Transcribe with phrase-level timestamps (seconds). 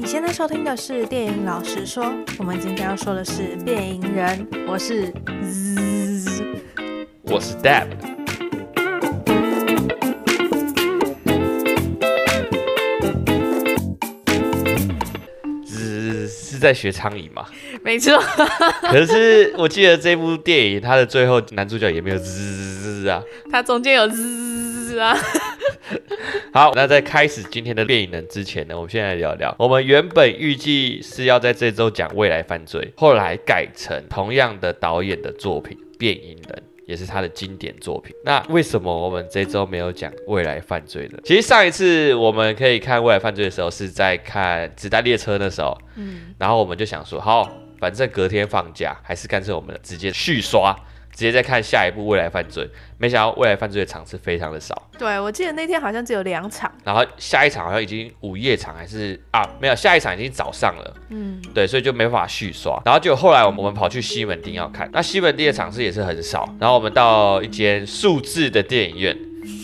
[0.00, 4.46] 你现在收听的是电影老实说，我们今天要说的是变影人。
[4.68, 6.44] 我是 Z，
[7.22, 7.88] 我是 Dab。
[15.66, 17.46] Z 是在学苍蝇吗？
[17.82, 18.22] 没错。
[18.92, 23.20] 可是我记得这部电影，它的最后男主角也没有 Z 啊，
[23.50, 25.18] 它中间有 Z 啊。
[26.52, 29.54] 好，那在开始今天的变影人之前呢，我们先来聊聊。
[29.58, 36.56] 我们原本预计是要在这周讲未来犯罪，后来改成同样的导演的作品《变音人》，
[36.86, 38.14] 也是他的经典作品。
[38.24, 41.18] 那为什么我们这周没有讲未来犯罪呢？
[41.24, 50.74] 其实上一次我们可以看未来犯罪的时候，是在看《子弹列车》的时候，嗯，然后我们就想说，好，反正隔天放假，还是干脆我们直接续刷。
[51.18, 52.62] 直接再看下一部《未来犯罪》，
[52.96, 54.88] 没想到《未来犯罪》的场次非常的少。
[54.96, 60.96] 对，我记得那天好像只有两场，然后下一场好像已经午夜场还是啊，没有，下一场已经早上了。
[61.08, 62.80] 嗯，对，所以就没法续刷。
[62.84, 66.48] 然后就后来我们跑去西门町要看，那西门町的场次也是很少。
[66.60, 69.18] 然后我们到一间数字的电影院。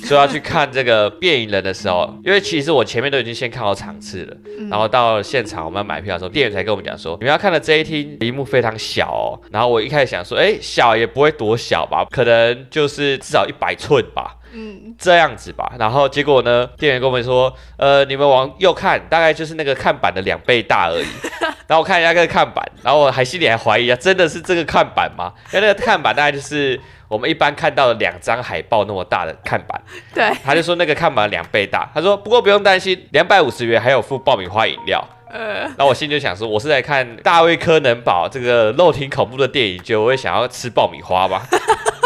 [0.04, 4.36] 说要去看这个变异人的时候，因为其实我前面都已经先看好场次了，
[4.70, 9.40] 然后到现场我们要买票的时候，店员才跟我们讲说，你们要看的这一厅屏幕非常小哦。
[9.50, 15.72] 然后我一开始想说，哎，小也不会多小吧，可能就是至少一百寸吧，嗯，这样子吧。
[15.78, 21.06] 然后结果呢，店员跟我们说，呃，你们往右看，大概就是那个看板的两倍大而已。
[21.66, 25.32] 然后我看一下那个看板，然后我还心里还怀疑啊，真的是这个看板吗？
[25.52, 26.80] 因为那个看板大概就是。
[27.06, 29.80] 我们一般看到的两张海报那么大的看板，
[30.12, 31.88] 对，他就说那个看板两倍大。
[31.94, 35.06] 他说不过不用担心，两百五十元还有附爆米花饮料。
[35.30, 41.42] 呃，然后我心里就想说，我是在看大卫柯能堡这个肉挺恐怖的电影，就我会想要吃爆米花吧？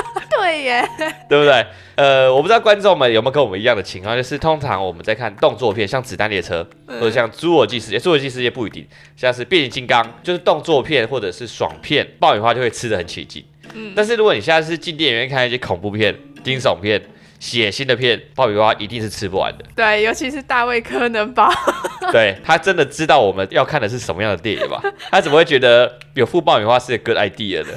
[0.49, 0.83] 对耶，
[1.29, 1.67] 对不对？
[1.95, 6.67] 呃，我不知道观众们有没有跟我们一样的情况，就是通常我们在看动作片，像《子弹列车》
[6.99, 13.45] 或者像《侏罗纪世界》，《侏罗纪世界》不一定，像是《变形金刚》，就是动作片或者是爽片，爆米花就会吃的很起劲。
[13.75, 17.03] 嗯，但是如果你现在是进电影院看一些恐怖片、惊悚片、
[17.39, 19.64] 血腥的片，爆米花一定是吃不完的。
[19.77, 21.51] 对，尤其是大卫柯能堡。
[22.11, 24.81] 对，他真的知道我们要看的是什么样的电影吧？
[25.11, 27.77] 他怎么会觉得有副爆米花是个 good idea 的？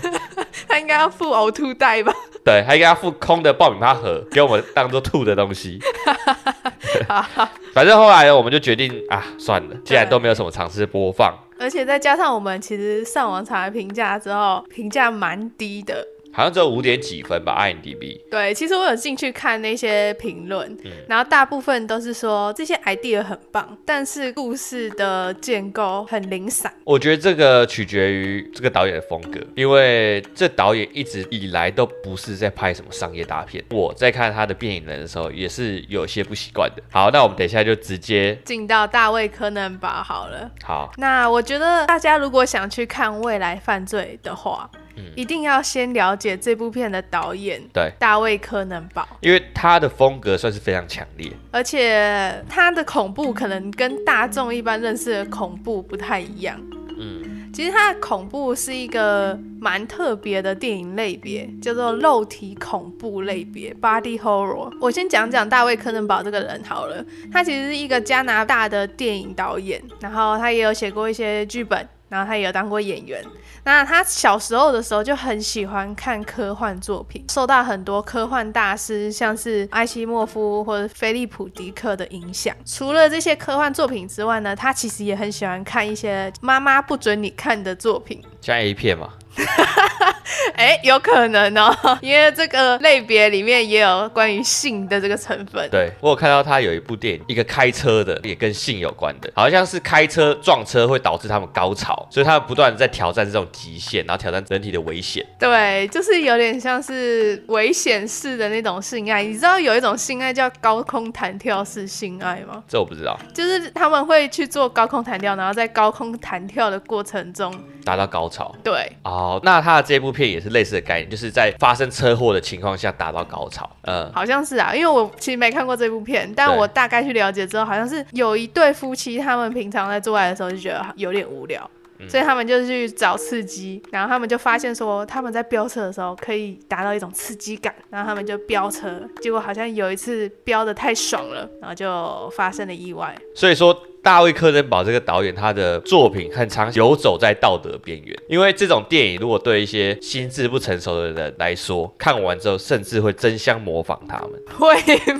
[0.67, 2.13] 他应该要付呕吐袋吧？
[2.43, 5.79] 对，他应该要付空的爆米花盒给我们当做吐的东西。
[7.73, 11.33] 反正后来呢，我们就决定啊，算了，既然都没有什么尝试播放。
[11.59, 16.03] 而且再加上我们其实上网查了评价之后，评价蛮低的。
[16.33, 18.21] 好像只有五点几分吧，IMDB。
[18.29, 26.73] 对，其实我有进去看那些评论，嗯，然后大部分都是说这些 idea 很棒，但是故事的建构很零散。
[26.83, 33.63] 我觉得这个取决于这个导演的风格，因为这导演一直以来都不是在拍什么商业大片。
[33.71, 36.81] 我在看他的变影人的时候，也是有些不习惯的。
[36.91, 40.49] 好，那我们等一下就直接进到大卫柯能堡好了。
[40.63, 44.69] 好，那我觉得大家如果想去看未来犯罪的话，
[45.01, 56.59] 嗯，一定要先了解这部片的导演，对，大卫柯能堡，因为他的风格算是非常强烈，而且他的恐怖可能跟大众一般认识的恐怖不太一样。
[56.97, 64.71] 嗯，其实他的恐怖是一个蛮特别的电影类别，叫做肉体恐怖类别 （Body Horror）。
[64.79, 71.87] 我先讲讲大卫柯能堡这个人好了，他其实是一个加拿大的电影导演，然后他也有写过一些剧本。
[72.11, 73.23] 然后他也有当过演员。
[73.63, 82.53] 那他小时候的时候就很喜欢看科幻作品，受到很多科幻大师，像是艾西莫夫或者菲利普迪克的影响。
[82.65, 89.13] 除了这些科幻作品之外呢，他其实也很喜欢看一些妈妈不准你看的作品，像 A 片嘛。
[90.55, 95.67] 哎，有可能哦， 因为这个类别里面也有关于性的这个成分。
[95.69, 105.25] 对，我有看到他有一部电影，一个开车的，也跟性有关的，好像是开车撞车会导致他们高潮，所以他们不断在挑战这种极限，然后挑战人体的危险。
[105.39, 109.23] 对，就是有点像是危险式的那种性爱。
[109.23, 112.63] 你知道有一种性爱叫高空弹跳式性爱吗？
[112.67, 113.17] 这我不知道。
[113.33, 118.55] 就是他们会去做高空弹跳，然后在高空弹跳的过程中达到高潮。
[118.63, 118.91] 对。
[119.21, 123.69] 哦，那他的这部片也是类似的概念，就是在发生车祸的情况下达到高潮。
[123.83, 131.69] 嗯，好像是啊，因为我其实没看过这部片，但我大概去了解之后，好像是有一对夫妻，他们平常在做爱的时候就觉得有点无聊。
[132.09, 143.15] 所以他们就去找刺激，然后他们就发现说他们在飙车的时候可以达到一种刺激感，然后他们就飙车，结果好像有一次飙的太爽了，然后就发生了意外。
[143.35, 143.71] 所以说
[144.03, 154.31] 大卫柯登堡这个导演他的作品很常游走在道德边缘，因为这种电影如果对一些心智不成熟的人来说，看完之后甚至会争相模仿他们。
[154.57, 154.75] 会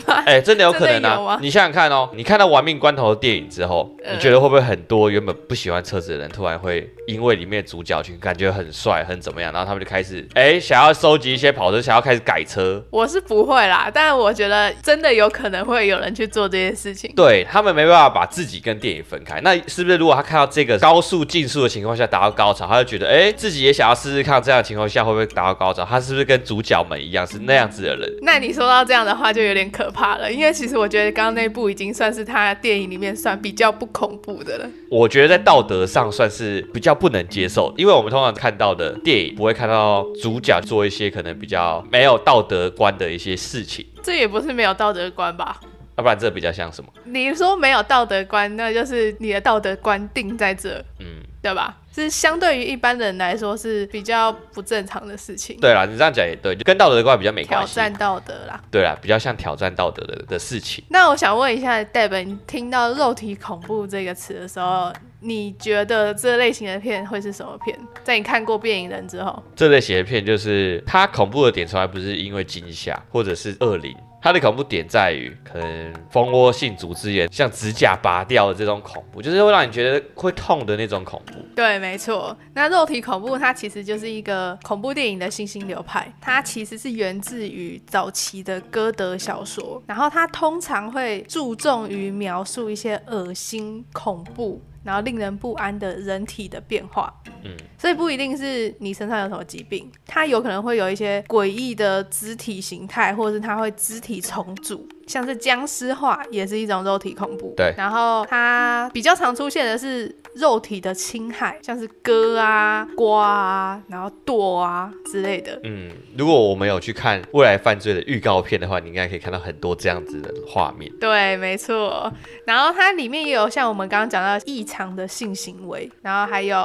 [0.08, 0.24] 吗？
[0.26, 1.38] 哎、欸，真的有可能啊！
[1.42, 12.84] 你想想看哦，你看到《玩命关头》的电影之后，你觉得会不会很多原本不喜欢车子的人突然会因为里面的主角群感觉很帅、很怎么样，然后他们就开始哎、欸、想要收集一些跑车，想要开始改车？
[12.90, 17.14] 我是不会啦，但我觉得真的有可能会有人去做这件事情。
[17.16, 25.86] 对，他们没办法把自己跟电影分开，那是不是如果他看到这个高速竞速的情况下达到高潮，他就觉得哎、欸、自己也想要试试看这样的情况下会不会达到高潮？
[25.86, 28.10] 他是不是跟主角们一样是那样子的人？
[28.22, 34.70] 那你说到这样的话就有点可怕了，因为其实我觉得刚刚那部已经算是他电影里面算比较不恐怖的了。
[34.90, 43.86] 我觉得在道德上算是比较不能接受，因为我们通常看到的电影不会看到主角做一些可能比较没有道德观的一些事情。
[44.04, 45.60] 这也不是没有道德观吧？
[45.98, 46.90] 要不然这比较像什么？
[47.06, 51.78] 你说没有道德观，那就是你的道德观定在这，嗯，对吧？
[51.94, 55.58] 是相对于一般人来说是比较不正常的事情。
[55.60, 57.74] 对啦，你这样讲也对，就跟道德观比较没关系。
[57.74, 58.64] 挑战道德啦。
[58.72, 60.82] 对啦，比较像挑战道德的的事情。
[60.90, 67.78] 那我想问一下你听到“肉体恐怖”这个词的时候，你觉得这类型的片会是什么片？
[68.04, 73.96] 在你看过《变影人》之后，这类型的片就是它恐怖的点从来不是因为惊吓或者是恶灵。
[74.24, 81.34] 它的恐怖点在于，可能蜂窝性组织炎，像指甲拔掉的这种恐怖，就是会让你觉得会痛的那种恐怖。
[81.56, 82.38] 对，没错。
[82.54, 94.62] 那肉体恐怖它其实就是一个恐怖电影的新兴流派，它其实是源自于早期的歌德小说，然后它通常会注重于描述一些恶心、恐怖。
[94.84, 97.14] 然后令人不安的人体的变化，
[97.44, 104.88] 嗯，所以不一定是你身上有什么疾病，它有可能会有一些诡异的肢体形态，或者是它会肢体重组。
[105.08, 107.74] 像是僵尸化也是一种肉体恐怖，对。
[107.78, 115.60] 然后它比较常出现的是肉体的侵害，像是割啊、刮啊，然后剁啊之类的。
[115.64, 120.92] 嗯，如果我们有去看未来犯罪的预告片的话，你应该可以看到很多这样子的画面。
[121.00, 122.12] 对，没错。
[122.46, 126.58] 然后它里面也有像我们刚刚讲到异常的性行为，然后还有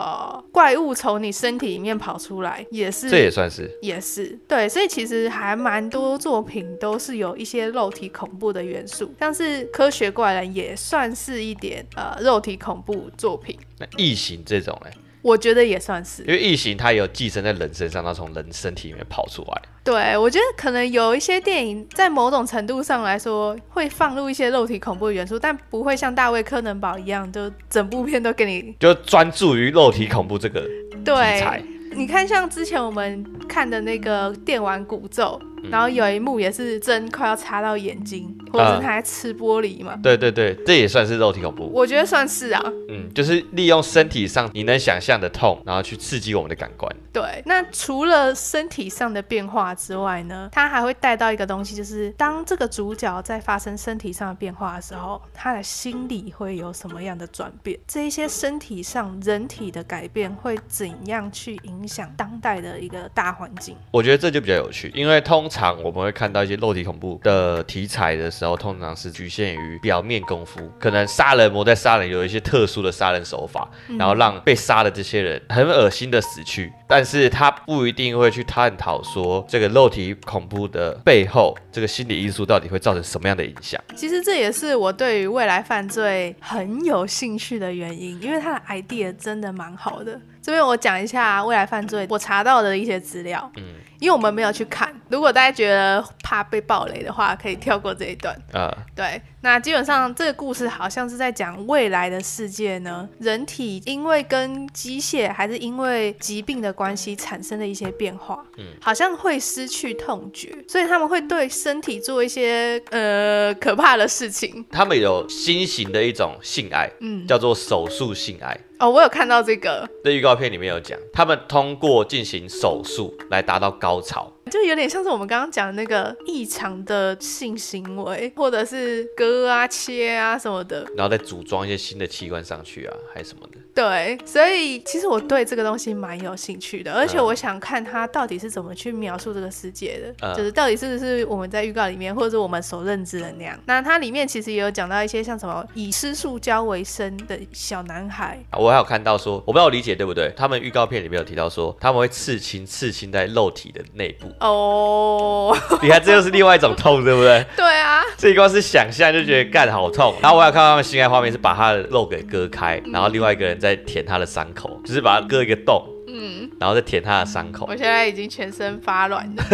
[0.50, 3.10] 怪物从你身体里面跑出来，也是。
[3.10, 3.70] 这也算是。
[3.82, 4.38] 也是。
[4.48, 8.46] 对，所以其实还蛮多作品都是有一些肉体恐怖。
[8.56, 13.56] 的元素，像是科学怪人也算是一点呃肉体恐怖作品。
[13.79, 14.91] 那异形这种呢？
[15.23, 19.62] 我觉得也算是，因为异形它有寄生在人身上，它从人身体里面跑出来。
[19.82, 31.61] 对，我觉得可能有一些电影在某种程度上来说会放入一些肉体恐怖的元素，但不会像大卫柯能堡一样，就整部片都给你就专注于肉体恐怖这个题材。
[31.61, 35.41] 对，你看像之前我们看的那个电玩古咒。
[35.70, 39.94] 然后有一幕也是针快要插到眼睛，或者是他在吃玻璃嘛？
[39.96, 41.70] 嗯、对对对，这也算是肉体恐怖。
[41.72, 42.62] 我觉得算是啊。
[42.88, 46.90] 嗯，就是利用身体上你能想象的痛，然后去刺激我们的感官。
[47.12, 57.78] 对，那除了身体上的变化之外呢，他还会带到一个东西，就是当这个主角在发生身体上的变化的时候，他的心理会有什么样的转变？
[57.86, 63.76] 这一些身体上人体的改变会怎样去影响当代的一个大环境？
[63.90, 65.56] 我觉得这就比较有趣，因为通常。
[65.56, 73.67] 常我们会看到一些肉体恐怖的题材的时候，通常是局限于表面功夫，可能杀人魔在杀人有一些特殊的杀人手法，
[73.99, 83.81] 然后让被杀的这些人很恶心的死去，但是他不一定会去探讨说这个肉体恐怖的背后，这个心理因素到底会造成什么样的影响。
[83.94, 90.20] 其实这也是我对于未来犯罪很有兴趣的原因，因为他的 idea 真的蛮好的。
[90.46, 93.65] 这边我讲一下未来犯罪我查到的一些资料，嗯。
[93.98, 98.36] 因为我们没有去看，如果大家觉得怕被暴雷的话，可以跳过这一段。
[98.53, 114.62] 啊，对，那基本上这个故事好像是在讲未来的世界呢，人体因为跟机械还是因为疾病的关系产生的一些变化，嗯，好像会失去痛觉，所以他们会对身体做一些呃可怕的事情。
[114.70, 118.55] 他们有新型的一种性爱，嗯，叫做手术性爱。
[118.78, 124.30] 哦，我有看到这个，在预告片里面有讲，他们通过进行手术来达到高潮。
[124.50, 133.58] 就有点像是我们刚刚讲的那个异常的性行为，或者是割啊、切啊什么的，然后再组装一些新的器官上去啊，还是什么的。
[133.76, 143.54] 对，所以其实我对这个东西蛮有兴趣的，而且我想看他到底是怎么去描述这个世界的，嗯、就是到底是不是我们在预告里面，或者是我们所认知的那样。
[143.66, 148.42] 那它里面其实也有讲到一些像什么以吃塑胶为生的小男孩。
[148.52, 150.32] 我还有看到说，我不知道我理解对不对？
[150.34, 154.26] 他们预告片里面有提到说，他们会刺青，刺青在肉体的内部。
[154.40, 157.44] 哦， 你看这又是另外一种痛，对不对？
[157.54, 160.14] 对啊，这一关是想象就觉得干好痛。
[160.22, 167.67] 然后我有看到他们心爱画面是把他的肉给割开，然后另外一个人在舔他的伤口，就是把它割一个洞，嗯，然后再舔他的伤口。
[167.69, 169.43] 我现在已经全身发软了。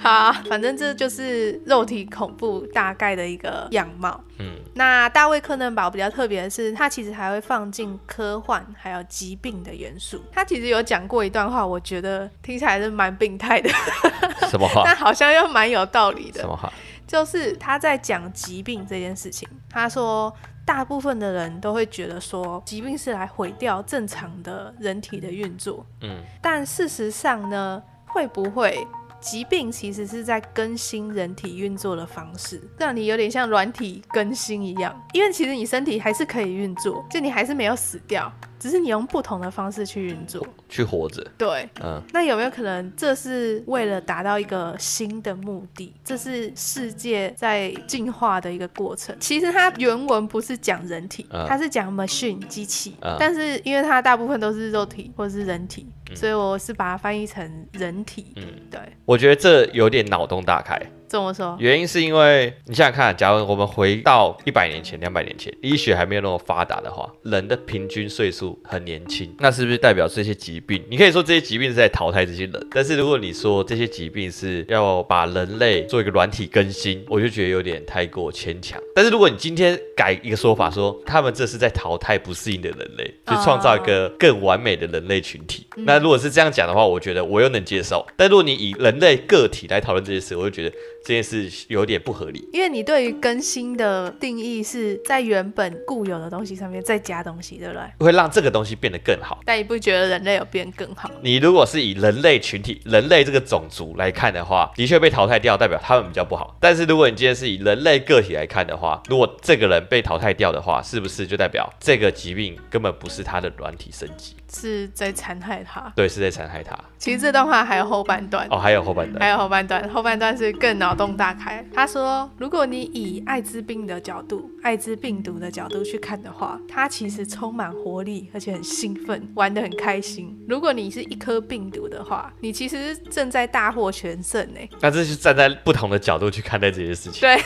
[0.00, 4.20] 好，反正这就是肉体恐怖大概的一个样貌。
[4.38, 10.20] 嗯，那大卫柯南堡比较特别的是，他其实还会放进科幻还有疾病的元素。
[10.32, 13.70] 他其实有讲过一段话，我觉得听起来是蛮病态的。
[14.50, 14.82] 什么话？
[14.86, 16.40] 但好像又蛮有道理的。
[16.40, 16.72] 什么话？
[17.06, 19.48] 就是他在讲疾病这件事情。
[19.70, 20.32] 他说，
[20.66, 25.86] 大部分的人都会觉得说，疾病是来毁掉正常的人体的运作。
[26.02, 28.86] 嗯，但事实上呢，会不会？
[29.18, 34.94] 疾病其实是在更新人体运作的方式，让你有点像软体更新一样。
[35.14, 41.24] 因为其实你身体还是可以运作，就你还是没有死掉，只是你用不同的方式去运作，去活着。
[41.36, 42.02] 对，嗯。
[42.12, 45.92] 那有没有可能这是为了达到一个新的目的？
[46.04, 49.14] 这是世界在进化的一个过程。
[49.20, 55.86] 其实它原文不是讲人体，它是讲 machine 机器，嗯，但是因为它大部分都是肉体或者是人体。
[56.14, 58.32] 所以我是把它翻译成人体。
[58.36, 60.80] 嗯，对，我觉得这有点脑洞大开。
[61.08, 61.56] 怎么说？
[61.58, 70.82] 原因是因为你想想看，假如我们回到一百年前、两百年前，医学还没有那么发达的话，人的平均岁数很年轻，那是不是代表这些疾病？
[70.88, 78.80] 你可以说这些疾病是在淘汰这些人，但是如果你说这些疾病是要把人类做一个软体更新，我就觉得有点太过牵强。
[78.94, 88.06] 但是如果你今天改一个说法说，说他们这是在淘汰不适应的人类，去创造一个更完美的人类群体，哦、那如果是这样讲的话，我觉得我又能接受。
[88.16, 90.76] 但如果你以人类个体来讨论这些事，我就觉得。
[91.06, 97.82] 这件事有点不合理，因为你对于更新的定义是在原本固有的东西上面再加东西，对不对？
[98.04, 99.38] 会让这个东西变得更好。
[99.44, 101.08] 但你不觉得人类有变更好？
[101.22, 106.56] 你如果是以人类群体、人类这个种族来看的话，的确被淘汰掉，代表他们比较不好。
[106.58, 114.34] 但是如果你今天是以人类个体来看的话，如果这个人被淘汰掉的话，是不是就代表这个疾病根本不是他的软体升级？
[114.52, 116.76] 是在残害他，对，是在残害他。
[116.98, 121.64] 其实这段话还有后半段哦，还有后半段，还有后半段，后半段是更脑洞大开。
[121.72, 130.36] 他说，如果你以艾滋病的角度、艾滋病毒的角度去看的话，它其实充满活力，而且很兴奋，玩得很开心。
[130.48, 134.60] 如果你是一颗病毒的话，你其实正在大获全胜呢。
[134.80, 137.20] 那这是站在不同的角度去看待这些事情。
[137.20, 137.38] 对。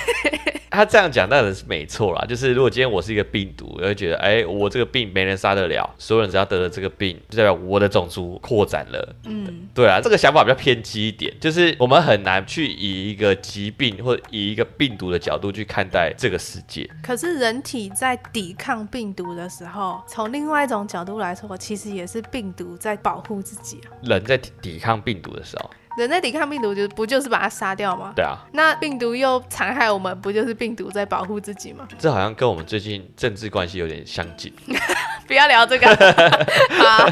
[0.72, 9.16] 他这样讲当然是没错啦，就是如果今天我是一个病毒，我会觉得，哎、欸，我这个病没人杀得了，所有人只要得了这个病，就代表我的种族扩展了。
[9.24, 16.88] 嗯，对啊，这个想法比较偏激一点，就是我们很难去以一个疾病或者以一个病毒的角度去看待这个世界。
[17.02, 23.92] 可是人体在抵抗病毒的时候，从另外一种角度来说，其实也是病毒在保护自己啊。
[24.02, 25.70] 人在抵抗病毒的时候。
[25.96, 28.12] 人类抵抗病毒，就不就是把它杀掉吗？
[28.14, 28.38] 对啊。
[28.52, 31.86] 那病毒又残害我们，不就是病毒在保护自己吗？
[31.98, 34.52] 这好像跟我们最近政治关系有点相近。
[35.26, 35.86] 不要聊这个。
[36.78, 37.06] 好，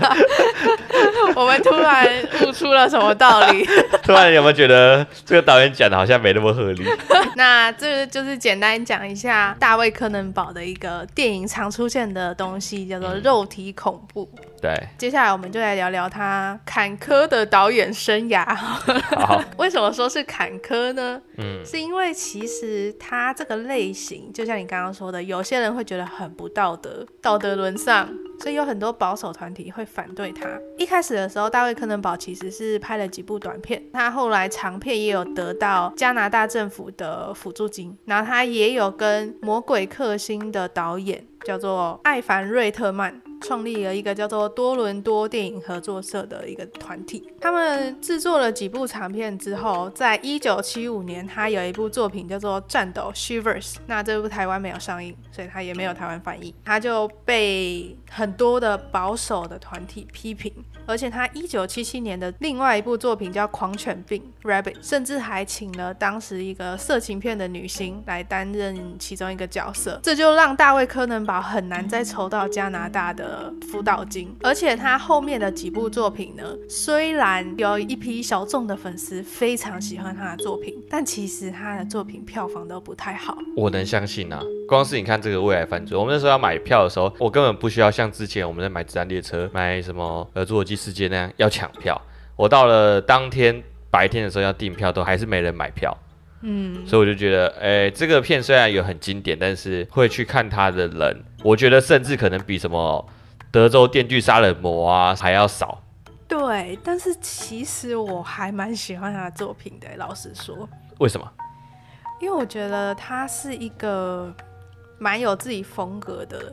[1.37, 2.09] 我们突然
[2.43, 3.65] 悟出了什么道理？
[4.03, 6.85] 突然有没有觉得这个导演讲的好像没那么合理？
[7.37, 14.29] 那这个就是简单讲一下大卫柯南堡的一个电影常出现的东西，叫做肉体恐怖。
[14.35, 18.45] 嗯对，接下来我们就来聊聊他坎坷的导演生涯。
[19.57, 21.21] 为什么说是坎坷呢？
[21.37, 28.09] 嗯，是因为其实他这个类型，就像你刚刚说的，有些人会觉得很不道德，道德沦丧，
[28.41, 30.49] 所以有很多保守团体会反对他。
[30.77, 43.21] 一开始的时候，大卫柯南堡其实是拍了几部短片，他后来长片也有得到加拿大政府的辅助金，然后他也有跟《魔鬼克星》的导演叫做艾凡瑞特曼。
[43.41, 60.53] 创立了一个叫做多伦多电影合作社的一个团体，他们制作了几部长片之后，在一九七五年，他有一部作品叫做《战斗》（Shivers），那这部台湾没有上映，所以他也没有台湾翻译，他就被很多的保守的团体批评。
[60.89, 74.35] 而且他一九七七年的另外一部作品叫《狂犬病》（Rabbit），甚至还请了当时一个色情片的女星来担任其中一个角色，这就让大卫柯南堡很难再筹到加拿大的辅导金。
[74.43, 83.37] 而且他后面的几部作品呢，虽然有一批小众的粉丝非常喜欢他的作品，但其实他的作品票房都不太好。
[83.55, 90.78] 我能相信啊，光是你看这个未来犯罪，我们那时候要买票的时候，我根本不需要像之前我们在买子弹列车、买什么合作机。
[90.79, 92.01] 时间那样要抢票，
[92.37, 95.95] 我到了当天白天的时候要订票，都还是没人买票。
[96.43, 103.05] 嗯，所以我就觉得，哎、欸，这个片虽然有很经典，但是会去看它的人，我觉得甚至可能比什么
[103.51, 105.83] 德州电锯杀人魔啊还要少。
[106.29, 110.69] 对，但是其实我还蛮喜欢他的作品的，老实说。
[110.99, 111.29] 为什么？
[112.21, 114.33] 因为我觉得他是一个
[114.99, 116.53] 蛮有自己风格的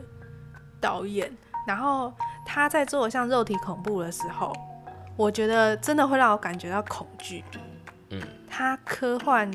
[0.80, 1.30] 导演，
[1.66, 2.12] 然后
[2.46, 4.56] 他在做像肉体恐怖的时候，
[5.16, 7.44] 我觉得真的会让我感觉到恐惧。
[8.10, 9.50] 嗯，他科幻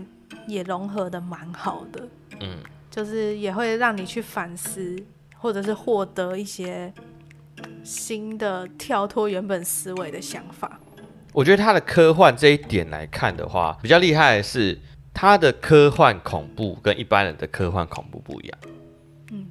[0.45, 2.07] 也融合的蛮好的。
[2.41, 5.01] 嗯，就是也会让你去反思，
[5.37, 6.93] 或者是获得一些。
[7.83, 10.79] 新的跳脱原本思维的想法，
[11.31, 14.77] 我觉得他的科幻这一点来看的话，比较厉害的是
[15.13, 18.59] 他的科幻恐怖跟一般人的科幻恐怖不一样。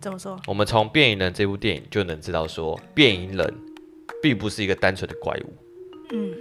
[0.01, 0.41] 怎么说？
[0.47, 3.55] 我们从《变影人》这部电影就能知道，说变影人
[4.23, 5.53] 并不是一个单纯的怪物。
[6.13, 6.35] 嗯，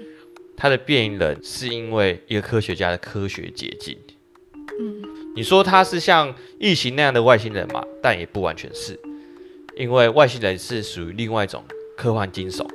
[0.55, 3.97] 他的变影人是因为一个科学家的科学捷径。
[4.79, 5.03] 嗯，
[5.35, 7.83] 你说他是像异形那样的外星人嘛？
[8.01, 8.97] 但也不完全是，
[9.75, 11.63] 因为外星人是属于另外一种。
[11.97, 12.65] 科幻惊悚，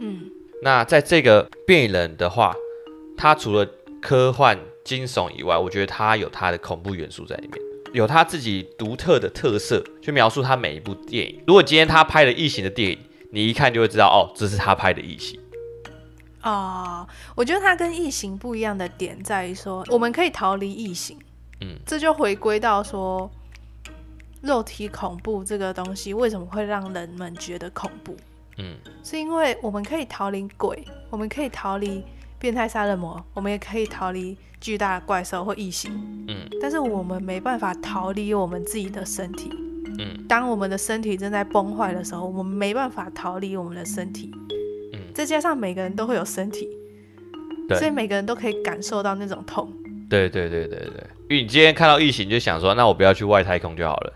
[0.00, 0.28] 嗯，
[0.60, 2.52] 那在这个变影人的话，
[3.16, 3.64] 他除了
[4.00, 11.42] 科幻惊悚以外，我觉得他有他的恐怖元素在里面，有他自己独特的特色去描述他每一部电影。
[11.46, 12.98] 如果今天他拍了异形的电影，
[13.30, 15.38] 你一看就会知道，哦，这是他拍的异形。
[16.42, 17.06] 哦，
[17.36, 21.16] 我觉得他跟异形不一样的点在于说，我们可以逃离异形，
[21.60, 23.30] 嗯，这就回归到说，
[24.40, 28.16] 肉体恐怖这个东西为什么会让人们觉得恐怖？
[28.58, 32.04] 嗯，是因为我们可以逃离鬼，我们可以逃离
[32.42, 35.92] 变态杀人魔，我们也可以逃离巨大的怪兽或异形。
[36.26, 39.48] 嗯，但是我们没办法逃离我们自己的身体。
[40.00, 44.32] 嗯，当我们的身体正在崩坏的时候，我们没办法逃离我们的身体。
[44.92, 46.68] 嗯，再加上每个人都会有身体，
[47.68, 49.72] 对，所以每个人都可以感受到那种痛。
[50.10, 54.12] 对对对对对，因为你今天看到异形，就想说，那我不要去外太空就好了。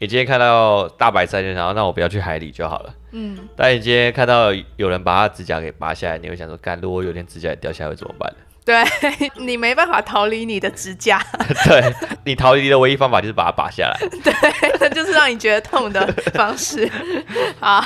[0.00, 2.94] 你今天看到大白鲨，就想要，那我不要去海里就好了。
[3.12, 8.32] 嗯，但你今天看到有人把他指甲给拔下来，你会想说，干，如果有天指甲也掉下来会怎么办？
[8.62, 8.84] 对，
[9.38, 11.20] 你没办法逃离你的指甲，
[11.66, 11.92] 对，
[12.24, 14.32] 你逃离的唯一方法就是把它拔下来， 对，
[14.78, 16.88] 那就是让你觉得痛的方式。
[17.58, 17.82] 好，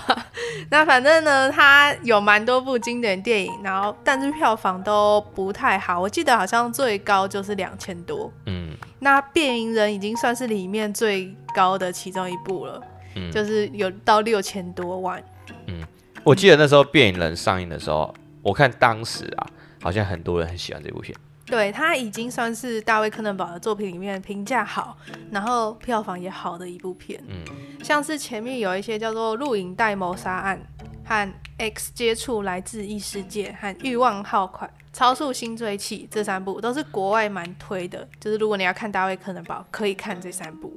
[0.70, 8.30] 那反正呢，它有蛮多部经典电影，然后但是票房都不太好，我记得好像最高就是两千多。
[8.46, 12.82] 嗯，那《变影人》已经算是里面最高的其中一部了，
[13.14, 15.22] 嗯，就是有到六千多万。
[15.68, 15.82] 嗯，
[16.24, 19.46] 我记得那时候《变影人》上映的时候，我看当时啊。
[19.84, 24.96] 好像很多人很喜欢这部片，对，它已经算是大卫柯南堡的作品里面评价好，
[25.30, 27.22] 然后票房也好的一部片。
[27.28, 27.44] 嗯，
[27.84, 30.58] 像是前面有一些叫做《录影带谋杀案》
[31.06, 40.74] 和《X 接触来自异世界》和《欲望号款超速星追器》这三部都是国外蛮推的，就是如果你要看大卫柯南堡，可以看这三部。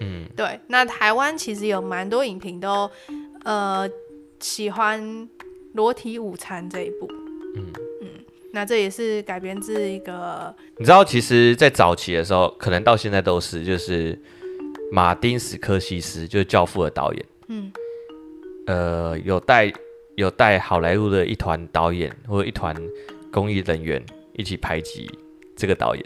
[0.00, 2.90] 嗯，对，那台湾其实有蛮多影评都
[3.44, 3.86] 呃
[4.40, 4.98] 喜欢
[5.74, 7.06] 《裸体午餐》这一部。
[7.56, 7.66] 嗯
[8.00, 8.08] 嗯。
[8.52, 14.18] 那这也是改编自一个，你知道，其实，在早期的时候，可能到现在都是，就是
[14.90, 17.70] 马丁·史科西斯，就是《教父》的导演，嗯，
[18.66, 19.70] 呃，有带
[20.16, 22.74] 有带好莱坞的一团导演或者一团
[23.30, 25.10] 公益人员一起排挤
[25.54, 26.04] 这个导演。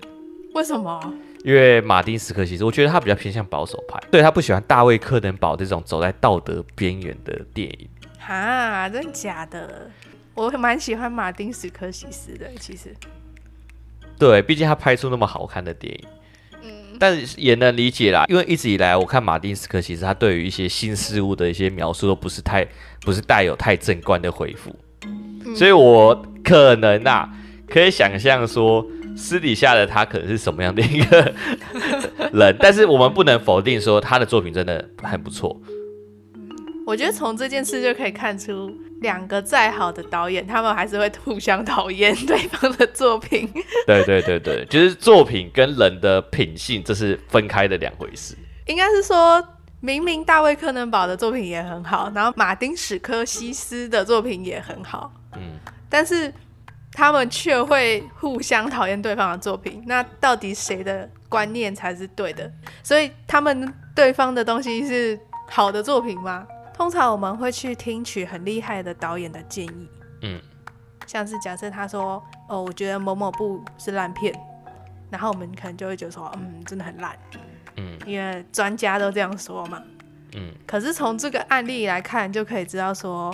[0.55, 1.15] 为什么？
[1.45, 7.89] 因为马丁·斯科西斯，我觉得他比较偏向保守派，对，他不喜欢大卫·柯登堡这种走在道德边缘的电影。
[8.19, 9.91] 哈，真的假的？
[10.35, 12.95] 我蛮喜欢马丁·史科西斯的，其实。
[14.19, 16.09] 对，毕竟他拍出那么好看的电影，
[16.63, 22.65] 嗯，但是也能理解啦，因为一直以来我看马丁·史科西斯，他对于一些新事物的一些描述都不是太，
[23.01, 27.29] 不是带有太正观的回复，嗯，所以我可能啊，
[27.69, 31.35] 可以想象说私底下的他可能是什么样的一个
[32.33, 35.61] 人，但是我们不能否定说他的作品真的很不错。
[36.87, 38.73] 我觉得从这件事就可以看出。
[39.03, 43.53] 两个再好的导演，他们还是会互相讨厌对方的作品。
[43.85, 48.37] 对对对对，就是作品跟人的品性，这是分开的两回事。
[48.67, 49.45] 应该是说，
[49.81, 56.33] 明明大卫柯南堡的作品也很好，然后马丁史科西斯的作品也很好，嗯，但是
[56.93, 59.83] 他们却会互相讨厌对方的作品。
[59.85, 62.49] 那到底谁的观念才是对的？
[62.85, 65.19] 所以他们对方的东西是
[65.49, 66.47] 好的作品吗？
[66.75, 69.89] 通常我们会去听取很厉害的导演的建议，
[70.23, 70.41] 嗯，
[71.07, 74.35] 像是假设他说，哦，我觉得某某部是烂片，
[75.11, 77.17] 然后我们可能就会觉得说，嗯，真的很烂，
[77.77, 79.81] 嗯，因为专家都这样说嘛，
[80.35, 83.33] 嗯，可是从这个案例来看，就可以知道说，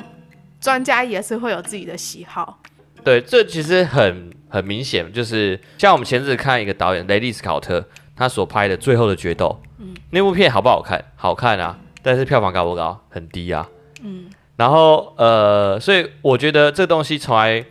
[0.61, 2.61] 专家也是会有自己的喜好，
[3.05, 7.83] 对，这其实很很明显，就是像我们前阵子看一个导演雷利斯考特
[8.14, 11.03] 他所拍的《最后的决斗》，嗯，那部片好不好看？
[11.16, 11.79] 好看啊。
[12.02, 13.04] 但是票房高不高？
[13.08, 13.68] 很低啊。
[14.02, 17.64] 嗯，然后呃，所以我觉得这东西从来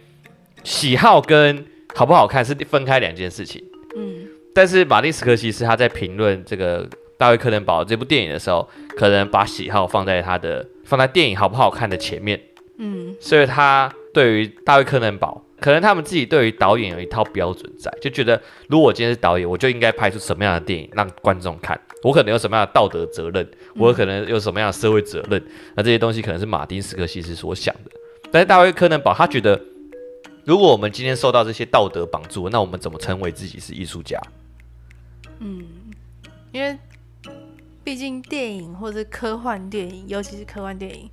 [0.64, 3.64] 喜好跟好不好看是分开两件事情。
[3.96, 6.88] 嗯，但是马丁·斯科西斯他在评论这个
[7.18, 12.40] 大卫·柯伦堡这部电影的时候，可能把喜好放在他的放在电影好不好看的前面。
[12.78, 21.80] 嗯，所以他对于大卫·柯伦堡，可能他们自己对于导演有一套标准在，就觉得如果我今天是导演，我就应该拍出什么样的电影让观众看。
[22.04, 25.44] 我可能有什么样的道德责任，我可能有什么样的社会责任，
[25.76, 27.92] 那这些东西可能是马丁斯科西斯所想的。
[28.32, 29.60] 但是大卫柯能堡他觉得，
[30.46, 34.22] 如果我们今天受到这些道德绑住，那我们怎么称为自己是艺术家？
[35.40, 35.66] 嗯，
[36.52, 36.78] 因为
[37.84, 41.10] 毕竟电影或者科幻电影，尤其是科幻电影，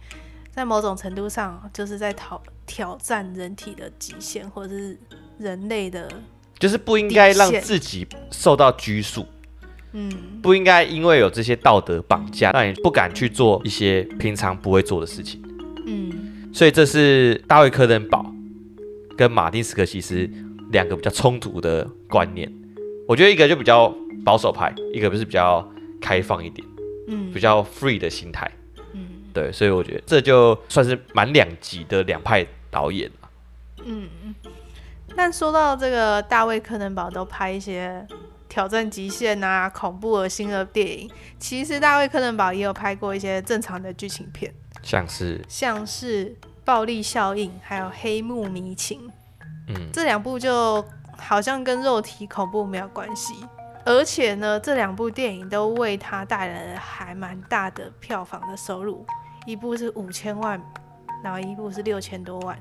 [0.54, 4.96] 在某种程度上就是在挑挑战人体的极限，或者是
[5.36, 6.08] 人类的，
[6.60, 9.26] 就是不应该让自己受到拘束。
[9.90, 10.08] 嗯，
[10.40, 15.42] 不应该因为有这些道德绑架，让你不敢去做一些平常不会做的事情。
[15.86, 18.24] 嗯，所以这是大卫·科登堡
[19.16, 20.30] 跟马丁·斯科西斯
[20.70, 22.48] 两个比较冲突的观念。
[23.08, 23.92] 我觉得一个就比较
[24.24, 25.68] 保守派，一个不是比较
[26.00, 26.64] 开放一点，
[27.08, 28.48] 嗯，比较 free 的心态。
[29.34, 33.10] 嗯，对，所以我觉得这就算是蛮两极的两派导演。
[33.84, 34.08] 嗯，
[35.16, 38.06] 但说到这个大卫·柯能堡都拍一些。
[38.46, 46.32] 挑战极限啊，恐怖恶心的电影，其实大卫柯能堡也有拍过一些正常的剧情片，像是像是
[46.64, 49.10] 暴力效应，还有黑幕迷情，
[49.66, 50.84] 嗯，这两部就
[51.18, 53.34] 好像跟肉体恐怖没有关系，
[53.84, 59.04] 而且呢，这两部电影都为他带来了还蛮大的票房的收入，
[59.46, 60.60] 一部是五千万，
[61.22, 62.58] 然后一部是六千多万，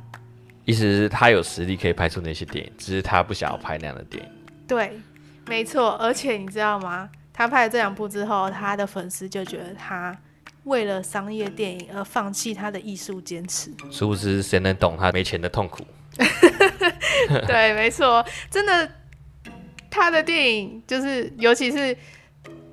[0.65, 4.29] 意思是他有实力可以拍出那些电影，只是他不想要拍那样的电影，
[4.67, 4.99] 对。
[5.45, 7.09] 没错，而且你知道吗？
[7.33, 10.17] 他拍了这两部之后，他的粉丝就觉得他
[10.63, 13.69] 为了商业电影而放弃他的艺术坚持。
[13.91, 15.85] 殊不知，谁能懂他没钱的痛苦？
[17.45, 18.89] 对，没错，真的，
[19.89, 21.93] 他的电影就是，尤其是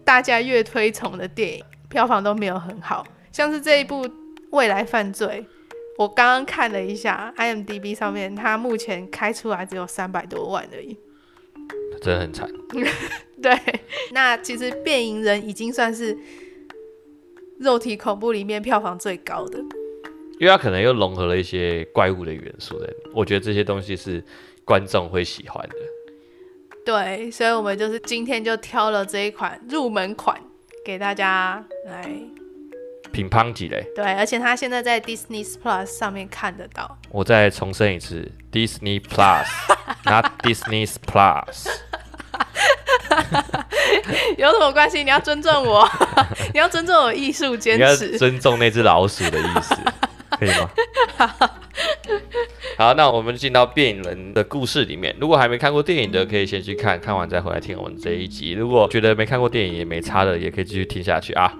[0.05, 3.05] 大家越推崇的电影，票房都没有很好。
[3.33, 4.07] 像是这一部
[4.51, 5.47] 《未来犯罪》，
[5.97, 10.97] 我刚刚看了一下，IMDB 上面，它目前开出来只有三百多万而已。
[12.03, 12.51] 真的很惨。
[13.41, 13.57] 对，
[14.13, 16.17] 那其实《变形人》已经算是
[17.59, 19.59] 肉体恐怖里面票房最高的，
[20.39, 24.23] 因为它可能又融合了一些怪物的元素的，我觉得这些东西是
[24.65, 25.77] 观众会喜欢的。
[26.85, 30.37] 对，所以我们就是今天就挑了这一款入门款
[30.85, 32.11] 给大家来。
[33.13, 36.99] 乒乓级嘞，对，而且他现在在 Disney Plus 上面看得到。
[37.11, 41.69] 我再重申一次，Disney Plus，not Disney Plus。
[44.39, 45.03] 有什么关系？
[45.03, 45.89] 你要尊重我，
[46.55, 49.75] 你要尊重我艺术坚持，你要尊重那只老鼠的意思，
[50.39, 50.71] 可以吗？
[52.79, 55.15] 好，那我们进到变影人的故事里面。
[55.21, 58.53] 如果还没看过电影的，可以先去看，看完再回来听我们这一集。
[58.53, 61.53] 如果觉得没看过电影也没差的，也可以继续听下去啊。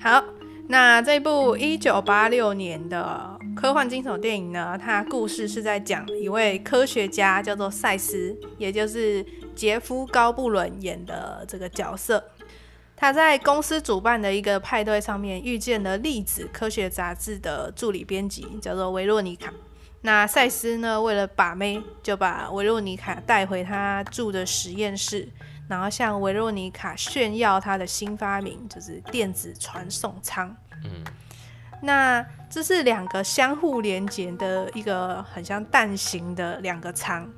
[0.00, 0.24] 好。
[0.70, 12.22] 那这部一九八六年的科幻惊悚电影呢，它故事是在讲一位科学家叫做赛斯，也就是杰夫高布伦演的这个角色。
[12.94, 19.50] 他在公司主办的一个派对上面遇见了粒子科学杂志的助理编辑，叫做维洛尼卡。
[20.02, 25.28] 那赛斯呢，为了把妹，就把维洛尼卡带回他住的实验室。
[25.68, 30.56] 然后向维洛妮卡炫耀他的新发明，就是电子传送舱。
[30.84, 31.04] 嗯，
[31.82, 37.28] 那这是两个相互连接的一个很像蛋形的两个舱。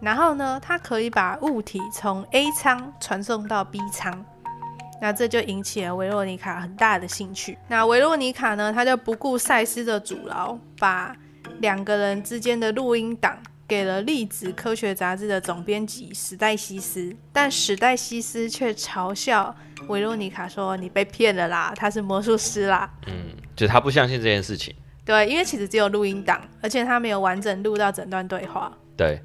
[0.00, 4.24] 然后呢，它可以把物体从 A 舱传送到 B 舱。
[5.00, 7.58] 那这就引起了维洛妮卡很大的兴趣。
[7.68, 11.14] 那维洛妮卡呢，他就不顾赛斯的阻挠，把
[11.58, 13.36] 两个人之间的录音档。
[13.66, 19.54] 给了粒子科学杂志的总编辑史黛西斯，但史黛西斯却嘲笑
[19.88, 24.74] 维洛妮卡说：“你被骗了啦，他是魔术师啦。”嗯，就他不相信这件事情。
[25.04, 28.72] 对，因为其实只有录音档，而且他没有完整录到整段对话。
[28.96, 29.20] 对，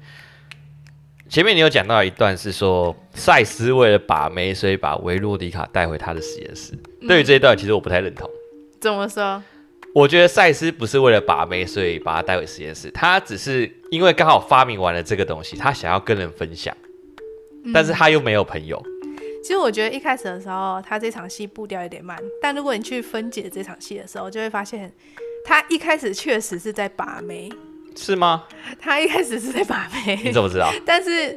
[1.28, 6.72] 前面你有讲到一段是说，赛斯为了把妹，所以把维洛妮卡带回他的实验室。
[7.00, 7.08] 嗯。
[7.08, 8.28] 对于这一段，其实我不太认同。
[8.80, 9.42] 怎么说？
[9.92, 12.90] 我觉得赛斯不是为了把妹，所以把他带回实验室。
[12.92, 16.76] 他只是因为刚好发明完了这个东西，他想要跟人分享，
[17.74, 18.80] 但是他又没有朋友。
[18.86, 22.16] 嗯，其实我觉得一开始的时候，他这场戏步调有点慢。
[22.40, 24.92] 但如果你去分解这场戏的时候，就会发现
[25.44, 27.50] 他一开始确实是在把妹。
[27.96, 28.44] 是吗？
[28.78, 30.20] 他一开始是在把妹。
[30.22, 30.72] 你怎么知道？
[30.86, 31.36] 但是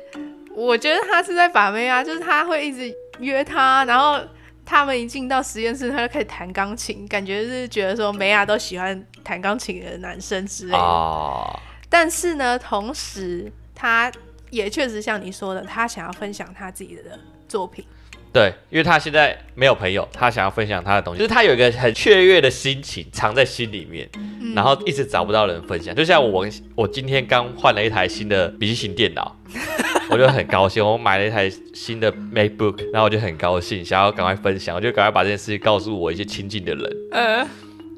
[0.56, 4.20] 我觉得他是在把妹啊，就是他会一直约他，然后
[4.66, 11.60] 他们一进到实验室，他就开始弹钢琴，感觉是觉得说梅亚都喜欢弹钢琴的男生之类的。
[11.90, 14.12] 但是呢，同时他
[14.50, 17.86] 也确实像你说的，他想要分享他自己的作品。
[18.34, 25.94] 对，因为他现在没有朋友，他想要分享他的东西，就是他有一个很雀跃的心情藏在心里面，嗯、然后一直找不到人分享。
[25.94, 26.44] 就像我，
[26.74, 29.38] 我今天刚换了一台新的笔记型电脑，
[30.10, 30.84] 我就很高兴。
[30.84, 36.98] 我买了一台新的 MacBook，然后我就很高兴，想要赶快分享，我就赶快把这件事情告诉我一些亲近的人。
[37.12, 37.48] 嗯，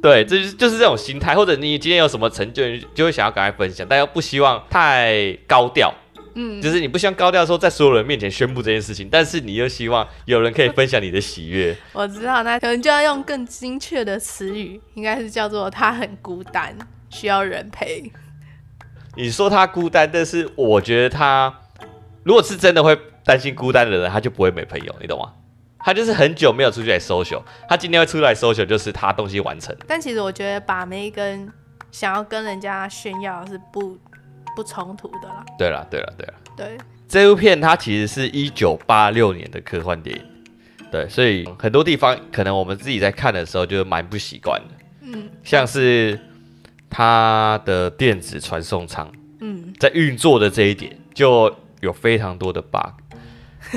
[0.02, 2.62] 对，这就是就是这种心态，或者你今天有什么成就，
[2.94, 5.94] 就会想要赶快分享，但又不希望太高调。
[6.38, 11.76] 嗯，就是你不希望高调说在所有人面前宣布这件事情，但是你又希望有人可以分享你的喜悦。
[11.94, 16.78] 我知道，那可能就要用更精确的词语，应该是叫做他很孤单，
[17.10, 18.12] 需要人陪。
[19.16, 21.62] 你说他孤单，但是我觉得他
[22.24, 25.32] 如果是真的会担心孤单的人，他就不会没朋友，你懂吗？
[25.80, 29.74] 他就是很久没有出去来 social，他今天会出来 social，就是他东西完成。
[29.88, 31.50] 但其实我觉得把妹跟
[31.92, 33.98] 想要跟人家炫耀是不。
[34.56, 35.46] 不冲突的啦。
[35.58, 40.24] 对啦，对啦，对啦，对，这部片它其实是一九八六年的科幻电影，
[40.92, 46.20] 对，所以很多地方可能我们自己在看的时候就蛮不习惯的，嗯，像是
[46.90, 52.94] 它的电子传送舱，嗯，在运作的这一点就有非常多的 bug，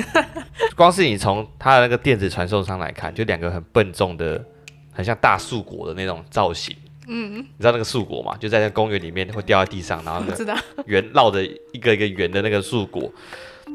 [0.75, 4.43] 光是你从它的那个电子传送舱来看，就两个很笨重的，
[4.91, 6.75] 很像大树果的那种造型。
[7.11, 8.37] 嗯，你知道那个树果嘛？
[8.39, 13.11] 就在那公园里面会掉在地上，然后那个圆绕着一个一个圆的那个树果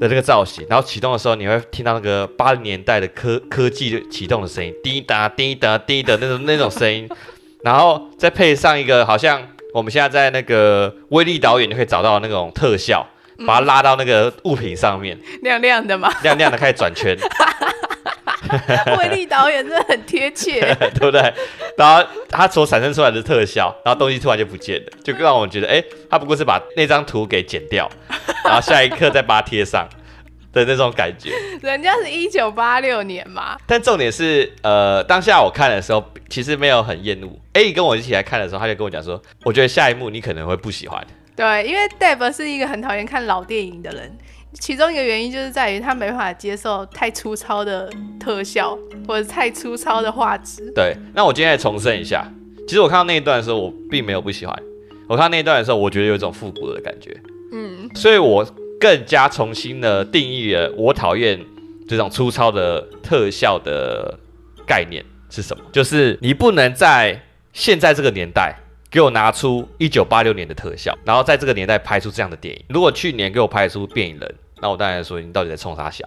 [0.00, 7.08] 的那个造型，然后启动的时候你会听到那个八零年代的科科技启动的声音，滴答滴答滴的那种那种声音，
[7.64, 9.42] 然后再配上一个好像
[9.72, 13.04] 我们现在在那个威力导演就可以找到那种特效，
[13.46, 17.16] 把它拉到那个物品上面，亮亮的嘛，亮亮的开始转圈。
[18.98, 20.60] 威力导演真的很贴切，
[20.94, 21.20] 对不对？
[21.76, 27.90] 然后他所产生出来的特效，然后东西突然就不见了，就让我们觉得，哎，他不过是把那张图给剪掉，
[28.44, 29.88] 然后下一刻再把它贴上
[30.52, 31.30] 的那种感觉。
[31.62, 37.38] 人家是一九八六年嘛，但重点是，呃，当下我看的时候，其实没有很厌恶。
[37.54, 41.04] A 跟我一起来看的时候，他就跟我讲说，我觉得下一幕你可能会不喜欢。
[41.36, 44.16] 对，因为 Dave 是一个很讨厌看老电影的人。
[44.60, 50.70] 其中一个原因就是在于他没办法接受太粗糙的特效或者太粗糙的画质。
[50.74, 52.26] 对，那我今天来重申一下，
[52.66, 54.56] 其实我看到那一段的时候，我并没有不喜欢。
[55.08, 57.14] 我看到那一段的时候，我觉得有一种复古的感觉。
[57.52, 58.46] 嗯，所以我
[58.80, 61.38] 更加重新的定义了我讨厌
[61.86, 64.18] 这种粗糙的特效的
[64.66, 65.64] 概念是什么？
[65.72, 67.20] 就是你不能在
[67.52, 68.54] 现在这个年代
[68.90, 72.64] 给我拿出一九八六年的特效，然后在这个年代拍出这样的电影。
[72.68, 74.34] 如果去年给我拍出变影人。
[74.60, 76.04] 那我当然说，你到底在冲啥小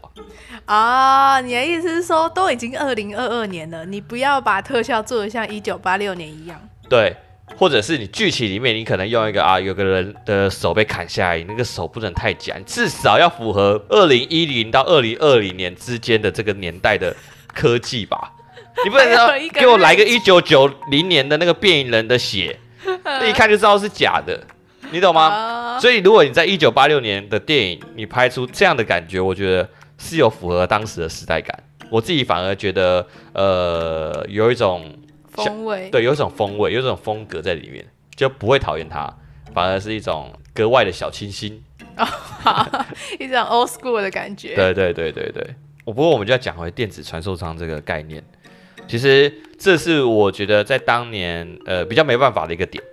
[0.65, 1.39] 啊？
[1.41, 6.59] 你的意思是说，都已经二零二二年了，你不要把特效做的像一九八六年一样？
[6.89, 7.15] 对，
[7.57, 17.15] 或者是你剧情里面，你可能用一个啊，有个人的手被砍下来，那个手不能太假，至少要符合二零一零到二零二零年之间的这个年代的
[17.53, 18.33] 科技吧？
[18.83, 22.59] 你不能说给我来个一九九零年的那个变异人的血，
[23.27, 24.39] 一看就知道是假的。
[24.91, 25.77] 你懂吗？
[25.79, 31.63] 所以如果你在一九八六年的电影，你拍出这样的感觉，我觉得是有符合当时的时代感。
[31.89, 34.93] 我自己反而觉得，呃，有一种
[35.29, 39.13] 风味，对，有一种风味，有一种风格在里面，就不会讨厌它，
[39.53, 41.63] 反而是一种格外的小清新，
[41.95, 42.05] 哦，
[43.19, 44.55] 一种 old school 的感觉。
[44.55, 45.55] 对对对对对。
[45.85, 48.21] 我不过我们就要讲回电子传送舱这个概念，
[48.87, 52.83] 其实这是我觉得在当年呃比较没办法的一个点。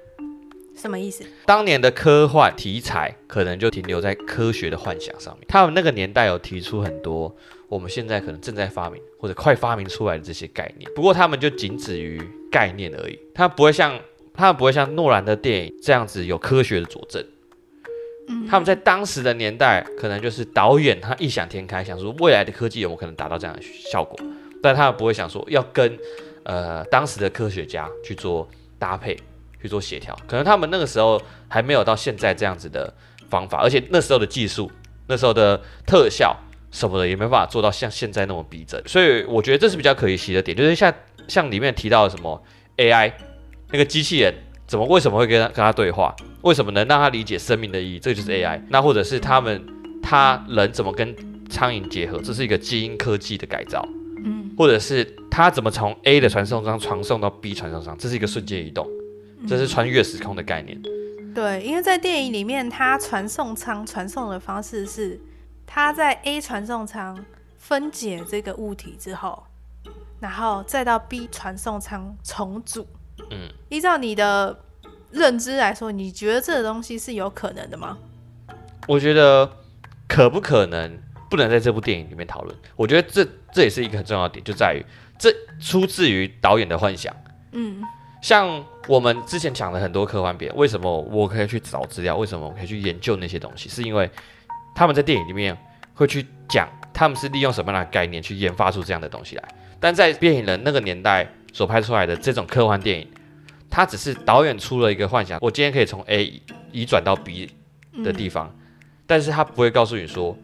[0.84, 1.24] 什么意思？
[1.46, 5.46] 当年的科幻题材可能就停留在科学的幻想上面。
[5.48, 7.34] 他们那个年代有提出很多
[7.70, 13.18] 我们现在可能正在发明或者快发明出来的这些概念，不过他们就仅止于概念而已。
[13.34, 13.98] 他们不会像
[14.34, 17.24] 他们不会像诺兰的电影这样子有科学的佐证。
[18.28, 24.18] 嗯，他们在当时的年代可能就是导演他异想天开，想说未来的科技有没有可能达到这样的效果，
[24.62, 25.98] 但他们不会想说要跟
[26.42, 28.46] 呃当时的科学家去做
[28.78, 29.16] 搭配。
[29.64, 32.92] 去做协调，可能他们那个时候还没有到现在这样子的
[33.30, 34.70] 方法，而且那时候的技术、
[35.06, 36.36] 那时候的特效
[36.70, 40.92] 什么的也没办法做到像现在那么逼真，所以我觉得这是比较可惜的点，就是像
[41.26, 42.42] 像里面提到的什么
[42.76, 43.10] AI
[43.70, 44.34] 那个机器人
[44.66, 48.60] 怎么为什么会跟他跟他对话，为什么能让他理解生命的意义，这个就是 AI。
[48.68, 49.64] 那或者是他们
[50.02, 51.16] 他人怎么跟
[51.48, 53.88] 苍蝇结合，这是一个基因科技的改造，
[54.26, 58.86] 嗯，或者是他怎么从 A 的传送舱传送到 B 传送舱，这是一个瞬间移动。
[59.46, 60.80] 这是穿越时空的概念。
[61.34, 65.20] 对，因为在电影里面，它传送舱传送的方式是，
[65.66, 67.24] 它在 A 传送舱
[67.58, 69.44] 分解这个物体之后，
[70.20, 72.86] 然后再到 B 传送舱重组。
[73.30, 74.56] 嗯，依照你的
[75.10, 77.98] 认知来说，你觉得这个东西是有可能的吗？
[78.86, 79.50] 我觉得
[80.06, 80.98] 可不可能
[81.30, 82.56] 不能在这部电影里面讨论。
[82.76, 84.84] 我觉得这这也是一个很重要的点，就在于
[85.18, 87.14] 这出自于导演的幻想。
[87.52, 87.82] 嗯，
[88.24, 92.16] 像我们之前讲了很多科幻片，为什么我可以去找资料？
[92.16, 93.68] 为什么我可以去研究那些东西？
[93.68, 94.10] 是因为
[94.74, 95.54] 他们在电影里面
[95.92, 99.44] 会去讲他们是利用什么样的概念去研发出这样的东西来。
[99.78, 103.06] 但在变形人那个年代所拍出来的这种科幻电影，
[103.68, 107.50] 它只是导演出了一个幻想，我今天可以从 A 移转到 B
[108.02, 108.50] 的地方。
[109.06, 110.34] 但是他不会告诉你说，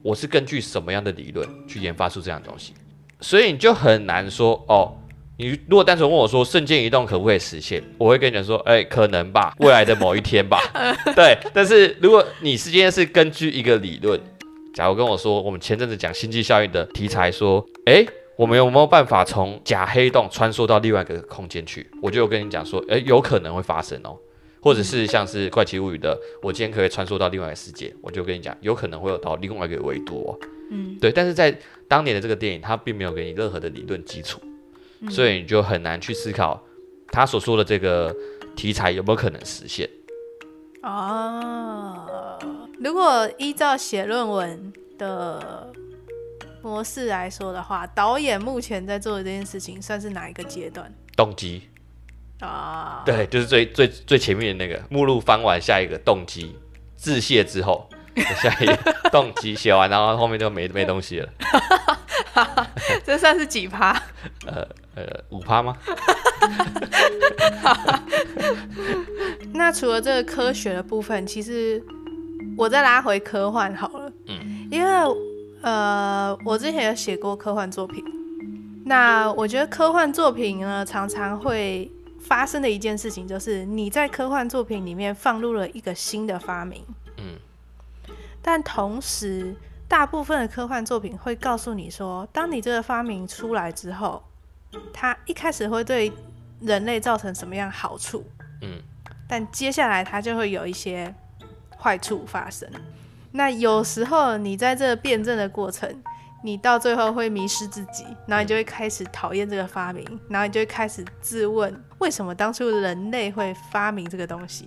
[0.00, 2.72] 我是根据什么样的理论去研发出这样的东西，
[3.20, 4.96] 所以你就很难说哦。
[5.40, 10.60] 你如果单纯问我说瞬间移动可不可以实现，我会跟你讲说，哎，可能吧，未来的某一天吧。
[11.16, 11.34] 对。
[11.54, 14.20] 但是如果你是今天是根据一个理论，
[14.74, 18.04] 假如跟我说，我们前阵子讲星际效应的题材，说，哎，
[18.36, 21.90] 我们有没有办法从假黑洞穿梭到另外一个空间去？
[22.02, 24.14] 我就跟你讲说，哎，有可能会发生哦。
[24.60, 30.38] 或者是像是怪奇物语的，我今天可以穿梭到另外一个世界，我就跟你讲，有可能会有到另外一个维度哦。
[30.70, 31.10] 嗯，对。
[31.10, 31.56] 但是在
[31.88, 34.38] 当年的这个电影，它并没有给你任何的理论基础，
[35.00, 36.62] 嗯、所以你就很难去思考
[37.08, 38.14] 他所说的这个
[38.54, 39.88] 题材有没有可能实现。
[40.82, 42.38] 哦，
[42.78, 45.70] 如果依照写论文的
[46.62, 50.92] 模式来说的话，导演目前在做的这件事情算是哪一个阶段？
[51.16, 51.62] 动机。
[52.40, 56.56] 啊，对，就是最最最前面的那个目录翻完，下一个动机
[56.96, 58.76] 致谢之后，下一个
[59.10, 61.28] 动机写完，然后后面就没没东西了。
[63.04, 63.92] 这算是几趴？
[64.46, 65.76] 呃呃，五趴吗？
[69.52, 71.82] 那除了这个科学的部分，其实
[72.56, 74.12] 我再拉回科幻好了。
[74.26, 74.90] 嗯，因为
[75.62, 78.02] 呃，我之前有写过科幻作品，
[78.84, 81.90] 那我觉得科幻作品呢，常常会。
[82.22, 86.99] 发生的一件事情就是，你在科幻作品里面放入了一个新的发明，嗯，
[88.42, 89.54] 但同时，
[89.88, 94.22] 大部分的科幻作品会告诉你说，当你这个发明出来之后，
[94.92, 96.12] 它一开始会对
[96.60, 98.24] 人类造成什么样好处，
[98.62, 98.80] 嗯，
[99.28, 101.14] 但接下来它就会有一些
[101.78, 102.68] 坏处发生。
[103.32, 106.02] 那有时候你在这个辩证的过程。
[106.42, 114.66] 你到最后会迷失自己，然后你就会开始讨厌这个发明，然后你就会开始自问：为什么当初人类会发明这个东西？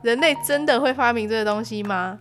[0.00, 2.18] 人类真的会发明这个东西吗？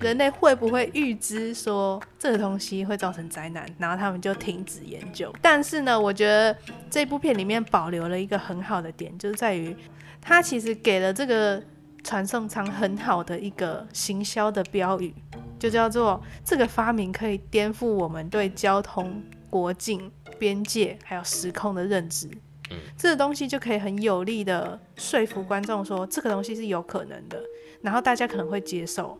[0.00, 5.32] 人类会不会预知说这个东西会造成灾难，然后他们就停止研究？
[5.40, 6.56] 但是呢，我觉得
[6.90, 9.74] 这部片里面保留了一个很好的点，就是在于
[10.20, 11.62] 它其实给了这个
[12.04, 15.14] 传送舱很好的一个行销的标语。
[15.58, 22.28] 就叫做这个发明可以颠覆我们对交通、国境、边界还有时空的认知。
[22.70, 27.42] 嗯，这个东西就可以很有力的说服观众说这个东西是有可能的，
[27.80, 29.18] 然后大家可能会接受。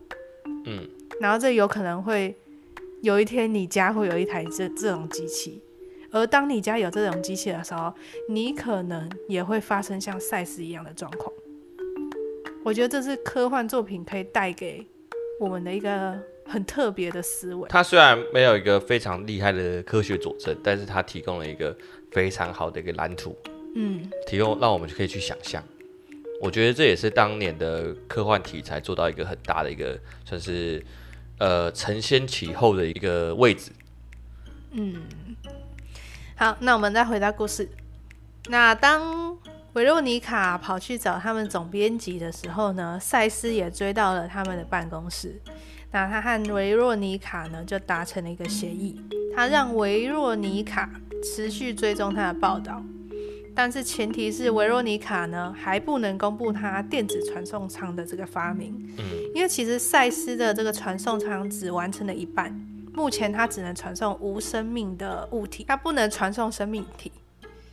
[0.67, 0.87] 嗯，
[1.21, 2.35] 然后这有可能会
[3.01, 5.61] 有一天你家会有一台这这种机器，
[6.11, 7.93] 而当你家有这种机器的时候，
[8.29, 11.31] 你可能也会发生像赛斯一样的状况。
[12.65, 14.85] 我觉得这是科幻作品可以带给
[15.39, 17.69] 我们的一个很特别的思维。
[17.69, 21.73] 它虽然没有一个非常厉害的科学佐证，但是它提供了一个
[22.11, 23.33] 非常好的一个蓝图，
[23.75, 25.63] 嗯，提供让我们就可以去想象。
[26.39, 30.83] 我觉得这也是当年的科幻题材做到一个很大的一个，算是
[31.39, 33.71] 呃承先启后的一个位置。
[34.71, 35.01] 嗯，
[36.35, 37.67] 好，那我们再回到故事。
[38.49, 39.37] 那当
[39.73, 45.41] 维若妮卡跑去找他们总编辑的时候呢，赛斯也追到了他们的办公室。
[45.91, 49.01] 那他和维若妮卡呢就达成了一个协议，
[49.35, 50.89] 他让维若妮卡
[51.23, 52.83] 持续追踪他的报道，
[53.57, 58.71] 但是前提是维罗妮卡呢还不能公布他电子传送舱的这个发明。
[58.99, 62.53] 嗯，因为其实赛斯的这个传送舱只完成了一半，
[62.93, 67.11] 目前它只能传送无生命的物体，它不能传送生命体。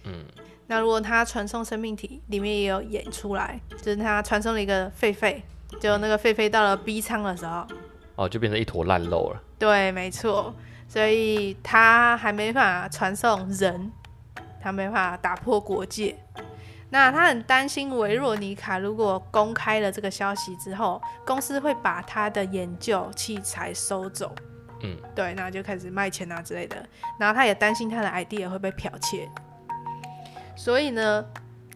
[0.04, 0.24] 嗯。
[0.66, 5.36] 那如果他传送生命体，里面也有演出来，就是他传送了一个狒狒，
[5.78, 7.66] 就那个狒狒到了 B 舱的时候，
[8.16, 9.42] 哦，就变成一坨烂肉了。
[9.58, 10.54] 对，没错，
[10.88, 13.92] 所以他还没法传送人，
[14.64, 16.16] 他没办法打破国界。
[16.90, 24.34] 那他很担心维若尼卡如果公开了这个消息之后，公司会把他的研究器材收走。
[24.82, 26.76] 嗯，对，那就开始卖钱啊之类的。
[27.18, 29.28] 然后他也担心他的 idea 会被剽窃。
[30.56, 31.24] 所以呢，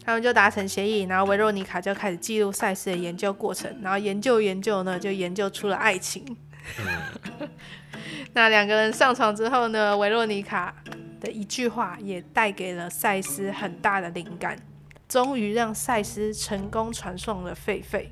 [0.05, 6.25] 他们就达成协议，然后维若尼卡就开始记录赛事的研究过程，然后研究研究呢，就研究出了爱情。
[8.35, 10.73] 那两个人上床之后呢，维若尼卡
[11.21, 14.59] 的一句话，也带给了赛斯很大的灵感，
[15.09, 18.07] 终于让赛斯成功传送了狒狒。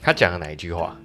[0.00, 0.96] 他讲了哪一句话？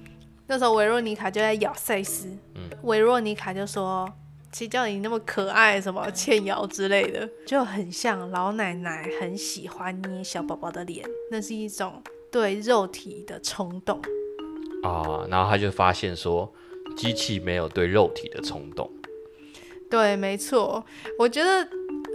[0.46, 4.12] 那时候维若妮卡就在咬赛斯，嗯，维若妮卡就说
[4.54, 14.00] ：“谁叫你那么可爱，什么欠咬之类的，就很像老奶奶很喜欢捏小宝宝的脸，那是一种对肉体的冲动。”
[14.84, 16.54] 啊，然后他就发现说，
[16.98, 18.92] 机器没有对肉体的冲动。
[19.94, 20.84] 对，没错，
[21.20, 21.64] 我觉得，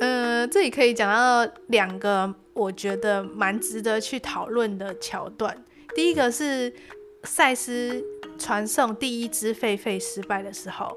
[0.00, 5.56] 嗯、呃，这里可以讲到两个我觉得蛮值得去讨论的桥段。
[5.94, 6.74] 第一个是
[7.22, 8.04] 赛斯
[8.36, 10.92] 传送第一只狒狒失败的时候，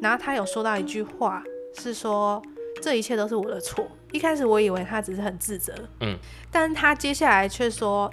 [0.00, 1.44] 然后他有说到一句话，
[1.78, 2.42] 是说
[2.80, 3.86] 这一切都是我的错。
[4.10, 6.16] 一开始我以为他只是很自责，嗯，
[6.50, 8.10] 但是他接下来却说。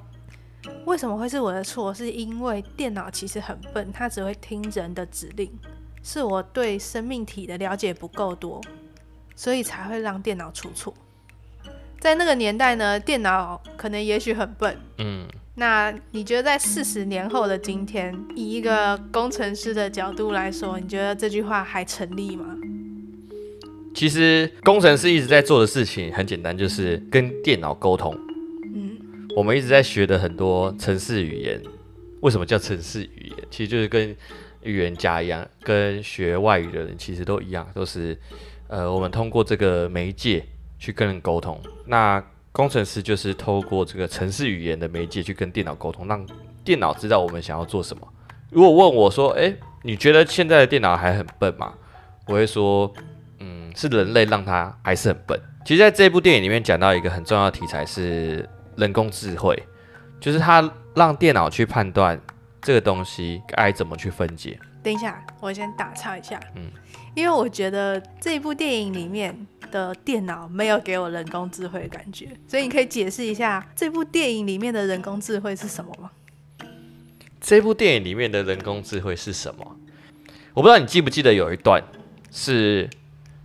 [0.86, 1.93] 为什么会是我的错？
[1.93, 5.49] 是因为电脑其实很笨，它只会听人的指令，
[6.04, 8.62] 是我对生命体的了解不够多，
[9.36, 10.93] 所以才会让电脑出错。
[12.00, 15.28] 在那个年代呢，电脑可能也许很笨，嗯。
[15.56, 22.56] 那你觉得在四十年后的今天，以一个工程师的角度来说，你觉得这句话还成立吗？
[23.93, 28.18] 其实工程师一直在做的事情很简单，就是跟电脑沟通。
[28.74, 31.62] 嗯我们一直在学的很多程式语言，
[32.22, 33.47] 为什么叫程式语言？
[33.52, 34.16] 其实就是跟
[34.62, 38.18] 预言家一样，跟学外语的人其实都一样，都是
[38.68, 40.45] 呃，我们通过这个媒介
[40.78, 41.60] 去跟人沟通。
[41.86, 46.26] 那工程师就是透过这个程式语言的媒介去跟电脑沟通，让
[46.64, 48.07] 电脑知道我们想要做什么。
[48.49, 51.74] 如果问我说，诶，你觉得现在的电脑还很笨吗？
[52.28, 52.91] 我会说，
[53.39, 55.39] 嗯，是人类让它还是很笨。
[55.66, 58.47] 其实，在这部电影里面讲到一个很重要的题材是。
[58.78, 59.62] 人工智慧
[60.22, 62.18] 就是它让电脑去判断
[62.62, 64.60] 这个东西该怎么去分解。
[64.82, 66.39] 等一下，我先打岔一下。
[66.55, 66.72] 嗯，
[67.16, 76.12] 因为我觉得这部电影里面的电脑没有给我人工智慧的感觉，所以你可以解释一下这部电影里面的人工智慧是什么吗？
[77.41, 79.76] 这部电影里面的人工智慧是什么？
[80.53, 81.84] 我不知道你记不记得有一段
[82.32, 82.89] 是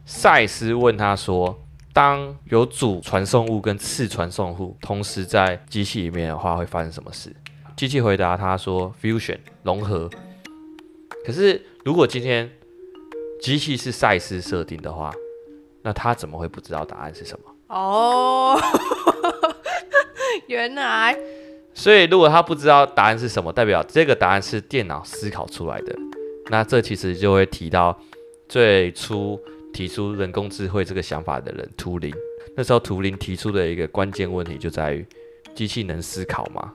[0.04, 1.60] 赛斯问他说。
[1.94, 7.32] 当有主传送物跟次传送物同时在机器里面的话，会发生什么事？
[7.76, 10.08] 机器回答他说：“fusion 融合。”
[11.24, 12.50] 可是如果今天
[13.40, 15.12] 机器是赛斯设定的话，
[15.82, 17.54] 那他怎么会不知道答案是什么？
[17.68, 18.58] 哦，
[20.46, 21.16] 原来。
[21.72, 25.94] 所以如果他不知道答案是什么，代表这个答案是电脑思考出来的。
[26.50, 27.98] 那这其实就会提到
[28.48, 29.40] 最初。
[29.74, 32.14] 提出人工智慧这个想法的人，图灵。
[32.56, 35.04] 那时候图灵提出的一个关键问题就在于，
[35.52, 36.72] 机器能思考吗？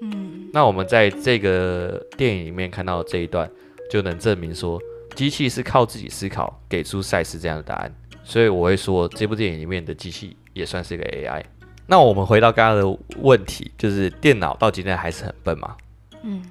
[0.00, 3.50] 嗯，那我们在这个电影里面看到这一段，
[3.90, 4.80] 就能证明说，
[5.14, 7.94] 机器是靠自己思考给出赛斯这样的答案。
[8.24, 11.42] 所以我会说，这部电影里面的机器也算是一个 AI。
[11.86, 15.76] 那我们回到刚刚的问题，就是电脑到今天还是很笨吗？
[16.22, 16.42] 嗯，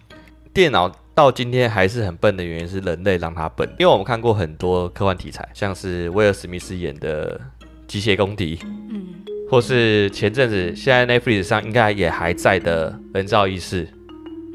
[0.54, 0.92] 电脑。
[1.16, 7.38] 到今天还是很笨的原因是人类让它笨，因为我们看过很多科幻题材，像是威尔史密斯演的
[7.88, 9.16] 《机械公敌》，嗯，
[9.50, 13.86] 或是前阵子现在 Netflix 上应该也还在的《人造意识》，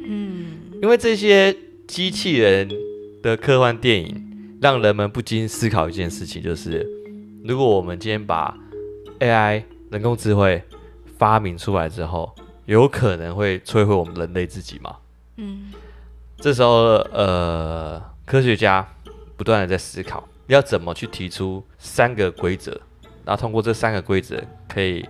[0.07, 1.55] 嗯，因为这些
[1.89, 2.71] 机器人
[3.23, 6.87] 的科幻电影，让人们不禁思考一件事情，就是
[7.45, 8.57] 如果我们今天把
[9.19, 10.63] AI 人工智慧
[11.19, 12.35] 发明出来之后，
[12.67, 14.97] 有可能会摧毁我们人类自己吗？
[15.37, 15.73] 嗯。
[16.37, 18.87] 这时候，呃，科学家
[19.37, 22.79] 不断的在思考，要怎么去提出三个规则，
[23.25, 25.09] 然后通过这三个规则，可以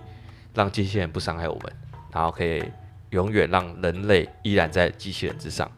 [0.55, 1.73] 让机器人不伤害我们，
[2.13, 2.63] 然后可以
[3.11, 5.71] 永远让人类依然在机器人之上。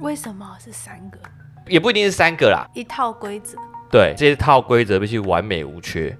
[0.00, 1.18] 为什么是三个？
[1.66, 3.58] 也不一定是三个啦，一套规则。
[3.90, 6.16] 对，这一套规则必须完美无缺，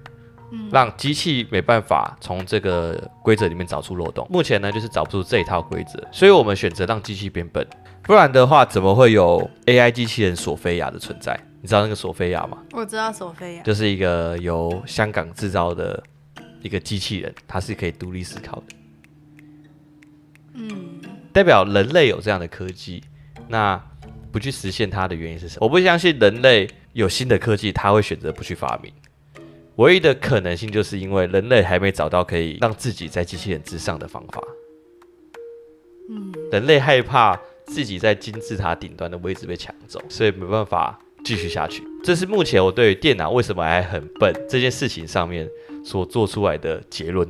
[0.51, 4.25] 嗯，让机器没办法从这个规则里面找出漏洞。
[4.29, 7.65] 目前呢，就是找不出这一套规则，所以我们选择让机器变笨。
[8.03, 11.39] 不然的话，怎么会有 AI 机器人索菲亚的存在？
[11.61, 12.57] 你知道那个索菲亚吗？
[12.71, 16.01] 我知道索菲亚，就是一个由香港制造的
[16.61, 18.63] 一个机器人，它是可以独立思考的。
[20.53, 21.01] 嗯，
[21.33, 23.03] 代表人类有这样的科技，
[23.47, 23.81] 那
[24.31, 25.65] 不去实现它的原因是什么？
[25.65, 28.93] 我不相信人类有新的科技，他会选择不去发明。
[29.75, 34.41] 唯一的可能性，就是因为人类还没找到可以让自己在机器人之上的方法。
[36.09, 37.39] 嗯，人类害怕。
[37.69, 41.83] 自己在金字塔顶端的位置被抢走，所以没办法继续下去。
[42.03, 45.49] 这是目前我对于电脑为什么还很笨这件事情上面
[45.83, 47.29] 所做出来的结论，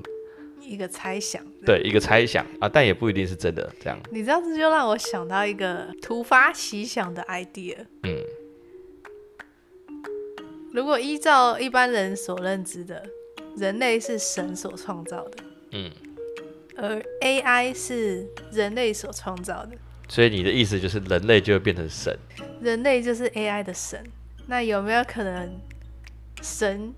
[0.62, 1.44] 一个猜想。
[1.66, 3.70] 对，一个猜想啊，但也不一定是真的。
[3.82, 7.76] 这样，你这样子就让我想到一个突发奇想的 idea。
[8.04, 8.24] 嗯，
[10.72, 13.04] 如果依照一般人所认知的，
[13.58, 15.38] 人类是神所创造的，
[15.72, 15.92] 嗯，
[16.78, 19.72] 而 AI 是人类所创造的，
[20.10, 22.18] 所以你的意思就是人类就会变成神，
[22.60, 24.03] 人类就是 AI 的神。
[24.47, 25.62] 那有没有可能
[26.41, 26.93] 神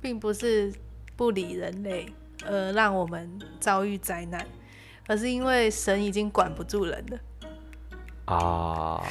[0.00, 0.72] 并不是
[1.16, 2.06] 不理人类，
[2.46, 4.46] 而让我们遭遇灾难，
[5.08, 7.18] 而是因为神已经管不住人了？
[8.26, 9.02] 啊。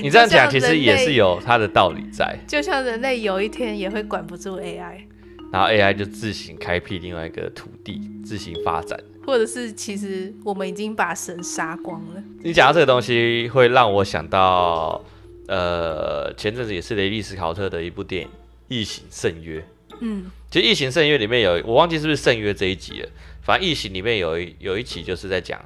[0.00, 5.06] 你这样讲其实也是有它的道理在，就像人类有一天也会管不住 AI，
[5.52, 12.22] 然后 AI 就自行开辟另外一个土地，自行发展，或者是其实我们已经把神杀光了。
[12.42, 15.04] 你讲到这个东西，会让我想到，
[15.48, 18.28] 呃，前阵子也是雷利·斯考特的一部电影
[18.68, 19.60] 《异形：圣约》。
[20.00, 23.08] 嗯，其实《异形：圣约》里面有，我忘记是不是圣约这一集了，
[23.42, 25.60] 反正《异形》里面有一有一集就是在讲，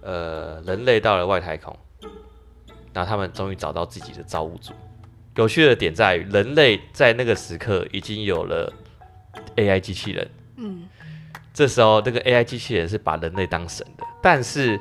[0.00, 1.76] 呃，人类到了外太空。
[2.94, 4.72] 那他们终于找到自己的造物主。
[5.36, 8.70] 有趣的点在于，人类在那个时刻已经有了
[9.56, 10.30] AI 机器人。
[11.52, 14.04] 嗯，这时候这个 AI 机器人是把人类当神的。
[14.22, 14.80] 但是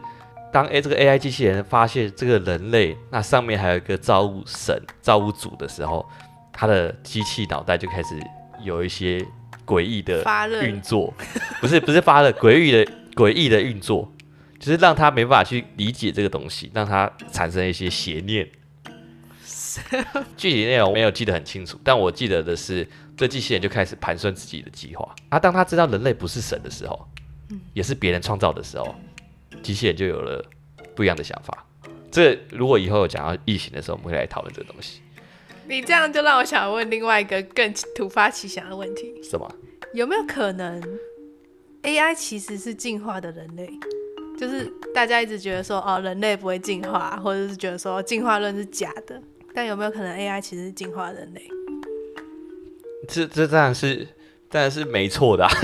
[0.51, 6.07] 当 A 这个 AI 机器人发现这个人类那上面还有一个造物神、造物主的时候，
[6.51, 8.19] 他的机器脑袋就开始
[8.63, 9.25] 有一些
[9.65, 10.23] 诡异的
[10.65, 11.13] 运作。
[11.59, 14.11] 不是不是发热，诡异的诡异的运作。
[14.59, 18.47] 就是让他没办法去理解这个东西，让他产生一些邪念。
[20.37, 22.87] 具体内容没有记得很清楚，但我记得的是，
[23.21, 25.13] 这机器人就开始盘算自己的计划。
[25.29, 27.07] 啊，当他知道人类不是神的时候，
[27.71, 28.95] 也是别人创造的时候，
[29.61, 30.43] 机器人就有了
[30.95, 31.63] 不一样的想法。
[32.09, 35.01] 这如果以后有讲到异形的时候，我们会来讨论这个东西。
[35.67, 39.47] 你这样就让我想问另外一个更突发奇想的问题：什么？
[39.93, 40.81] 有没有可能
[41.83, 43.69] AI 其实是进化的人类？
[44.35, 44.65] 就是
[44.95, 49.21] 大家一直觉得说哦，人类不会进化，或者是觉得说进化论是假的，
[49.53, 51.47] 但有没有可能 AI 其实是进化人类？
[53.07, 54.07] 这这当然是
[54.49, 55.51] 当然是没错的啊，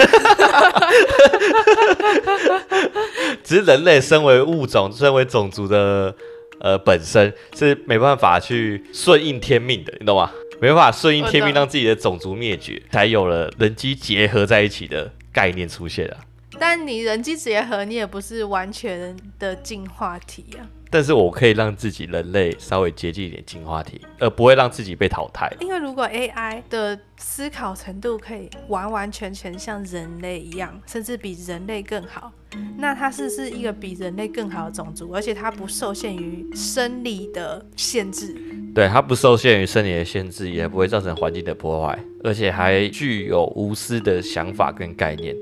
[3.44, 6.16] 只是人类身为物种、身为种族的
[6.60, 10.32] 呃本身是没办法去顺应天命的，你懂吗？
[10.60, 16.18] 没办法顺应天命，让自己的种族灭绝，才有了人机结合在一起的概念出现啊。
[16.60, 20.66] 但你人机结合，你也不是完全的进化体啊。
[20.90, 25.52] 但是我可以让自己人类稍微接近一点进化体，而不会让自己被淘汰。
[25.60, 32.32] 因为如果 AI 的思考程度可以完完全全像人类一样，甚至比人类更好，
[32.78, 38.36] 那它是是一个比人类更好的种族，而且它不受限于生理的限制。
[38.74, 45.36] 对，它不受限于生理的限制，也不会造成环境的破坏，而且还具有无私的想法跟概念。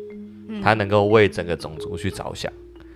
[0.64, 2.52] 它能够为整个种族去着想，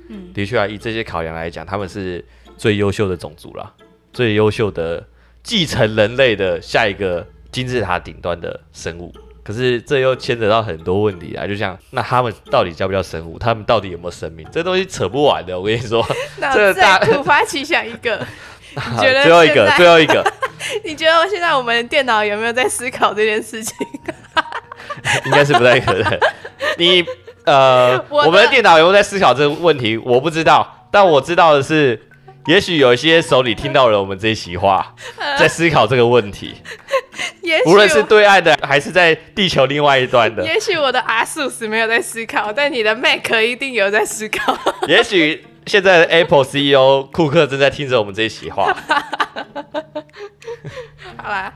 [0.08, 2.24] 嗯，的确啊，以这些考量来讲，他们是
[2.60, 3.72] 最优秀的种族啦，
[4.12, 5.02] 最优秀的
[5.42, 9.14] 继承人类的下一个金字塔顶端的生物。
[9.44, 13.40] 可是这又牵扯到很多问题啊，就像那他们到底叫不叫生物？
[13.40, 14.46] 他们到底有没有生命？
[14.52, 15.58] 这东西扯不完的。
[15.58, 16.06] 我跟你说，
[16.54, 18.20] 这再突发奇想一个，
[18.76, 20.22] 你觉得最后一个，最后一个，
[20.84, 23.74] 你觉得现在我们电脑有没有在思考这件事情？
[25.26, 26.20] 应该是不太可能。
[26.78, 27.06] 你。
[27.46, 29.98] 呃，我，我们的电脑有没有在思考这个问题？
[29.98, 32.00] 我不知道，但我知道的是，
[32.48, 34.96] 也许有一些手里听到了我们这一席话，
[35.38, 36.56] 在思考这个问题。
[37.66, 40.44] 无论是对岸的，还是在地球另外一端的。
[40.46, 44.58] 也许我的 ASUS 没有在思考，但你的 Mac 一定有在思考。
[44.88, 48.72] 也许现在的 Apple CEO 库克正在听着我们这一席话。
[51.18, 51.54] 好啦，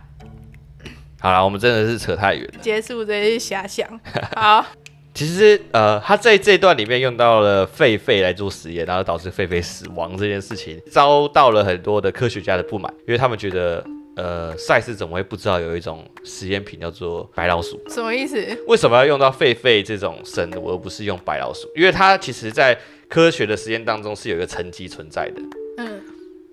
[1.19, 2.59] 好啦，我们真的是扯太远了。
[2.61, 3.87] 结束这些遐想。
[4.35, 4.65] 好。
[5.13, 13.85] 其实，呃，他在这段里面用到了狒狒来做实验，然后导致狒狒死亡这件事情，遭到了很多的科学家的不满，因为他们觉得，
[14.15, 17.79] 呃，赛斯怎么会不知道有一种实验品叫做白老鼠？
[17.89, 18.35] 什么意思？
[18.67, 21.69] 为什么要用到狒狒这种生物，而不是用白老鼠？
[21.75, 22.75] 因为它其实在
[23.07, 25.41] 科学的实验当中是有一个层级存在的。
[25.77, 26.01] 嗯，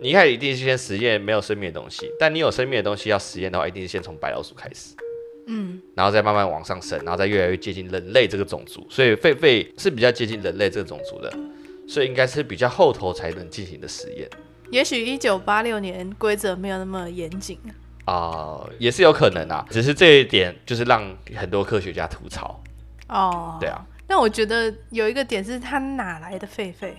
[0.00, 4.94] 你一开始一定是先实验没有生命的东西，但你有生命的东西要实验的话，一定是先从白老鼠开始。
[5.52, 11.32] 嗯，然后再慢慢往上升，然后再越来越接近人类这个种族，所以狒狒是比较接近人类这个种族的，
[11.88, 14.28] 所以应该是比较后头才能进行的实验。
[14.70, 17.58] 也许一九八六年规则没有那么严谨
[18.04, 21.02] 啊，呃，也是有可能啊，只是这一点就是让
[21.34, 22.62] 很多科学家吐槽。
[23.08, 26.92] 哦，对啊，那我觉得有一个点是他哪来的狒狒？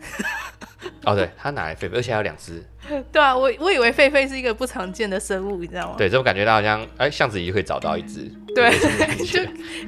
[1.04, 1.94] 哦，对，他哪来狒狒？
[1.94, 2.62] 而且还有两只。
[3.12, 5.94] 对啊，我我以为狒狒是一个不常见的生物，你知道吗？
[5.96, 8.30] 对，这种感觉他好像，哎，巷子里就可以找到一只。
[8.54, 8.70] 对，
[9.24, 9.40] 就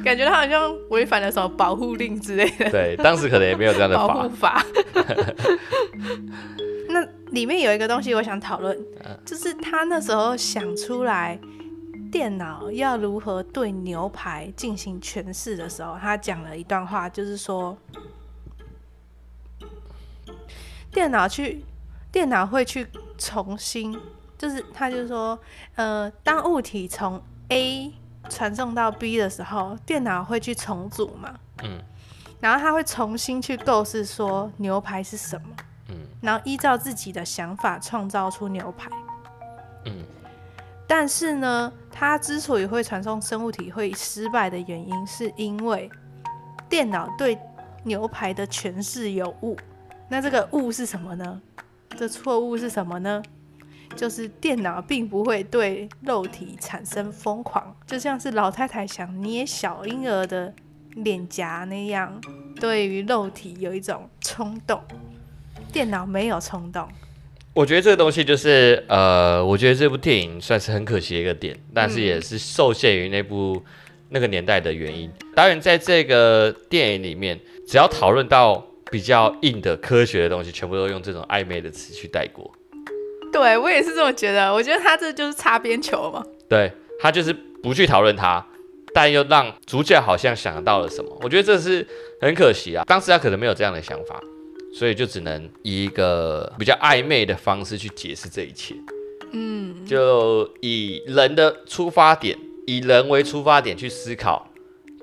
[0.05, 2.71] 感觉他好像违反了什么保护令之类的。
[2.71, 4.07] 对，当时可能也没有这样的法。
[4.07, 4.65] 保护法。
[6.89, 8.79] 那里面有一个东西我想讨论，
[9.25, 11.39] 就是他那时候想出来
[12.11, 17.77] 电脑要如何对牛排进行诠释的时候，他讲了一段话，就是说，
[20.93, 21.65] 电脑去，
[22.13, 22.87] 电脑会去
[23.17, 23.99] 重新，
[24.37, 25.39] 就是他就是说，
[25.75, 27.93] 呃，当物体从 A
[28.29, 31.81] 传送到 B 的时候，电脑会去重组嘛，嗯，
[32.41, 35.49] 然后他会重新去构思说牛排是什么，
[35.89, 38.91] 嗯，然后依照自己的想法创造出牛排，
[39.87, 40.05] 嗯。
[40.87, 45.91] 但是呢，它之所以会传送生物体会失败的原因，是因为
[46.69, 47.39] 电脑对
[47.83, 49.57] 牛排的诠释有误。
[50.13, 51.41] 那这个误是什么呢？
[51.97, 53.23] 这错误是什么呢？
[53.97, 60.53] 就是电脑并不会对肉体产生疯狂，就像是老太太想捏小婴儿的
[60.97, 62.21] 脸颊那样，
[62.61, 64.79] 对于肉体有一种冲动。
[65.73, 66.87] 电脑没有冲动。
[67.55, 73.65] 我觉得这个东西就是，呃，我觉得这部电影算是很可惜的一个点，但是也是受限于那部
[74.11, 75.11] 那个年代的原因。
[75.35, 82.53] 导演在这个电影里面，只要讨论到比较硬的科学的东西，全部都用这种暧昧的词去带过。
[83.33, 86.23] 对，我也是这么觉得，我觉得他这就是擦边球嘛。
[86.49, 86.71] 对，
[87.01, 87.33] 他就是
[87.63, 88.47] 不去讨论它，
[88.93, 91.19] 但又让主角好像想到了什么。
[91.23, 91.85] 我觉得这是
[92.21, 94.23] 很可惜啊，当时他可能没有这样的想法。
[94.75, 98.75] 所以就只能以一个比较暧昧的方式去解释这一切，
[99.33, 104.51] 嗯，就以人的出发点，以人为出发点去思考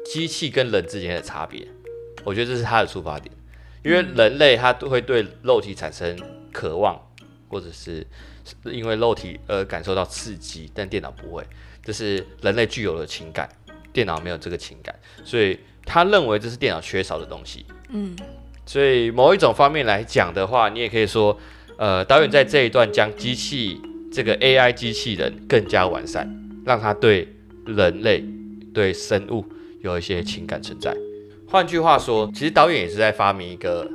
[0.04, 1.68] 机器跟人之间的差别。
[2.24, 3.32] 我觉得这是他的出发点，
[3.84, 6.18] 因为人类他都会对肉体产生
[6.52, 7.00] 渴望，
[7.48, 8.06] 或者是
[8.66, 11.44] 因为肉体而感受到刺激，但电脑不会，
[11.84, 13.48] 这是人类具有的情感，
[13.94, 18.16] 电脑没有这个情感，所以他认为这是电脑缺少的东西，嗯。
[18.66, 21.36] 所以某一种方面来讲的话，你也可以说，
[21.78, 23.82] 呃，导演在这一段将机器
[24.14, 26.30] 这个 AI 机器人更加完善，
[26.64, 27.28] 让它对
[27.66, 28.24] 人类、
[28.72, 29.44] 对生物
[29.82, 30.96] 有一些情感存在。
[31.50, 33.90] 换句话说，其实导演也是在发明一个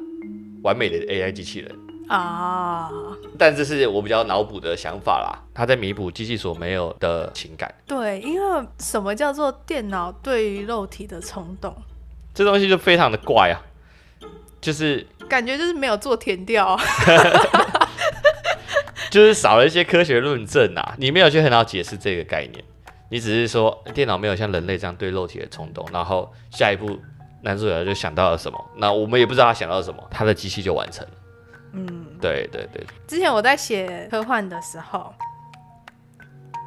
[0.62, 1.72] 完美的 AI 机器人
[2.08, 2.90] 啊。
[3.38, 7.72] 但这是我比较脑补的想法啦，他在弥补机器所没有的情感。
[7.86, 11.74] 对，因为什么叫做电脑对于肉体的冲动？
[12.34, 13.62] 这东西就非常的怪啊。
[14.60, 16.76] 就是感觉就是没有做填调，
[19.12, 20.94] 就是少了一些科学论证啊。
[20.98, 22.64] 你没有去很好解释这个概念，
[23.10, 26.98] 你只是说电脑没有像人类这样对肉体的冲动，然后下一步
[27.44, 31.12] 男主角就想到了什么，那我们也不知道他想到了什么，他的机器就完成了。
[31.72, 32.84] 嗯，对对对。
[33.06, 35.12] 之前我在写科幻的时候，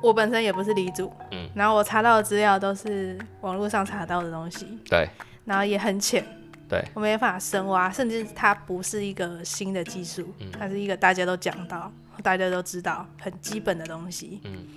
[0.03, 5.09] 我本身也不是理组，嗯，然后我查到的资料都是网络上查到的东西，对，
[5.45, 6.23] 然后也很浅。
[6.69, 11.89] 对，我没法深挖，甚至它不是一个新的技术，嗯，它是一个大家都讲到、
[12.21, 14.41] 大家都知道很基本的东西。
[14.43, 14.67] 嗯，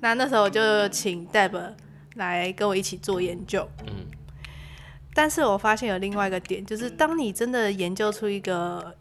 [0.00, 1.74] 那那时候我就请 Deb
[2.14, 3.68] 来跟我一起做研究。
[3.86, 4.06] 嗯，
[5.20, 8.94] 但是我发现有另外一个点，就是当你真的研究出一个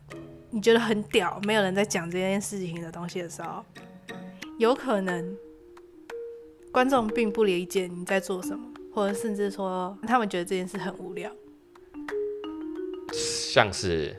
[0.49, 3.63] 你觉得很屌、没有人在讲这件事情的东西的时候，
[4.57, 5.37] 有可能
[6.71, 11.31] 观众并不理解你在做什么，或者甚至说他们觉得这件事很无聊。
[13.13, 14.15] 像是，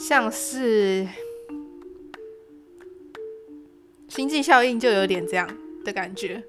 [0.00, 1.06] 像是
[4.08, 5.48] 星际效应就有点这样
[5.84, 6.42] 的感觉，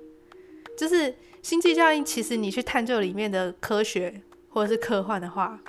[0.75, 1.13] 就是
[1.43, 4.19] 星际效应，其实你去探究里面的科学
[4.53, 5.59] 或者是科幻的话，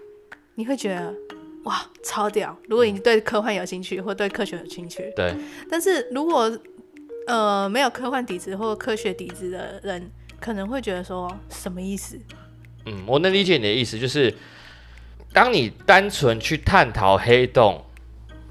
[0.54, 1.14] 你会觉得
[1.64, 2.56] 哇超屌。
[2.68, 5.34] 如果你对科幻有兴趣或对科学有兴趣，对。
[5.70, 6.56] 但是如果
[7.26, 12.18] 呃没有科幻底子或科学底子的人，可能会觉得说什么意思？
[12.86, 14.32] 嗯，我能理解你的意思，就是。
[15.32, 17.84] 当你单纯去探讨黑洞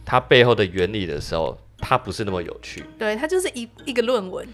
[0.04, 2.84] 它背后的原理的时候，它不是那么有趣。
[3.00, 4.46] 对，它就是一一个论文。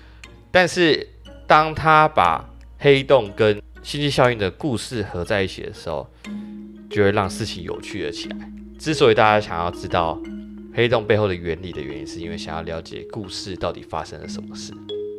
[0.52, 1.08] 但是，
[1.48, 6.08] 当他把黑洞跟星际效应的故事合在一起的时候，
[6.90, 8.52] 就会让事情有趣了起来。
[8.78, 10.22] 之所以大家想要知道
[10.74, 14.74] 黑洞背后的原理的原因，是因为想要了解故事到底发生了什么事。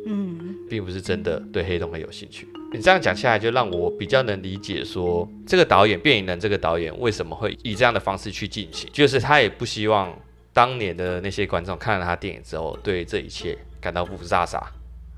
[0.07, 2.47] 嗯，并不是真的对黑洞很有兴趣。
[2.73, 10.17] 你这样讲下来，就让我比较能理解说，这个导演变影人这个导演为什么会以这样的方式去进行，就是他也不希望
[10.53, 14.59] 当年的那些观众看了他电影之后，对这一切感到不飒飒。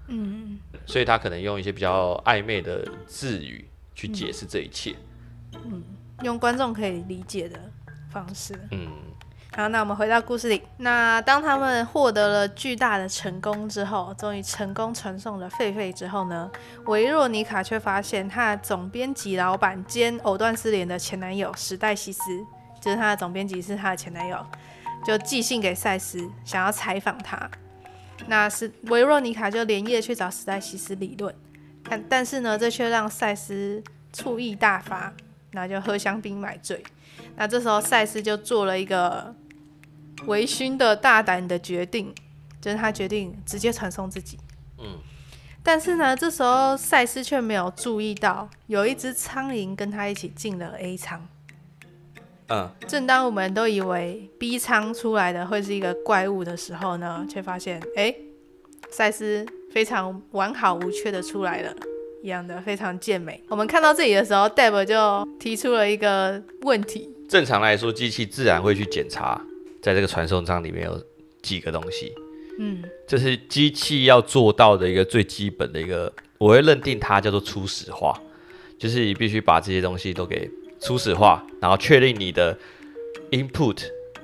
[0.07, 4.95] 嗯，所以他可能用一些比较暧昧的字语去解释这一切。
[5.53, 5.83] 嗯，
[6.23, 7.59] 用观众可以理解的
[8.11, 8.53] 方式。
[8.71, 8.87] 嗯。
[9.55, 10.59] 好，那我们回到故事里。
[10.77, 16.49] 那当他们获得了巨大的成功之后，终于成功传送了狒狒之后呢，
[16.85, 22.21] 维若妮卡却发现她的总编辑老板兼藕断丝连的前男友史黛西斯，
[22.81, 24.43] 就是她的总编辑是她的前男友，
[25.05, 27.47] 就寄信给赛斯，想要采访他。
[28.27, 31.33] 那是维若妮卡就连夜去找史黛西斯理论，
[31.83, 35.13] 但但是呢，这却让赛斯醋意大发，
[35.51, 36.83] 然后就喝香槟买醉。
[37.35, 39.35] 那这时候赛斯就做了一个
[40.25, 42.13] 微醺的大胆的决定，
[42.61, 44.37] 就是他决定直接传送自己。
[44.77, 44.99] 嗯。
[45.65, 51.25] 但是呢，这时候赛斯却没有注意到，有一只苍蝇跟他一起进了 A 舱。
[52.49, 52.69] 嗯。
[52.87, 58.13] 正当我们都以为 B 仓出来的会是一个怪物的时候呢，却发现，哎，
[58.89, 61.73] 赛斯非常完好无缺的出来了，
[62.21, 63.41] 一样的非常健美。
[63.47, 67.09] 我们看到这里的时候，Deb 就提出了一个问题。
[67.27, 69.41] 正常来说，机器自然会去检查，
[69.81, 71.01] 在这个传送舱里面有
[71.41, 72.13] 几个东西。
[72.59, 78.15] 嗯，这是机器要做到的一个最基本的一个，我会认定它叫做初始化，
[78.77, 80.47] 就是你必须把这些东西都给
[80.83, 82.57] 初始化，然后确定你的
[83.31, 83.77] input，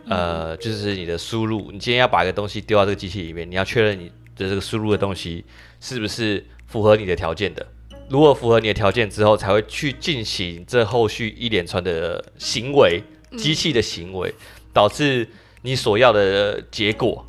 [0.09, 1.71] 呃，就是你的输入。
[1.71, 5.45] 你今天要把一个东西丢到这个机器里面，你要确认你的这个输入的东西
[5.79, 7.65] 是不是符合你的条件的。
[8.09, 13.01] 如果符合你的条件之后，才会去进行这后续一连串的行为，
[13.37, 14.33] 机器的行为，
[14.73, 15.25] 导致
[15.61, 17.25] 你所要的结果。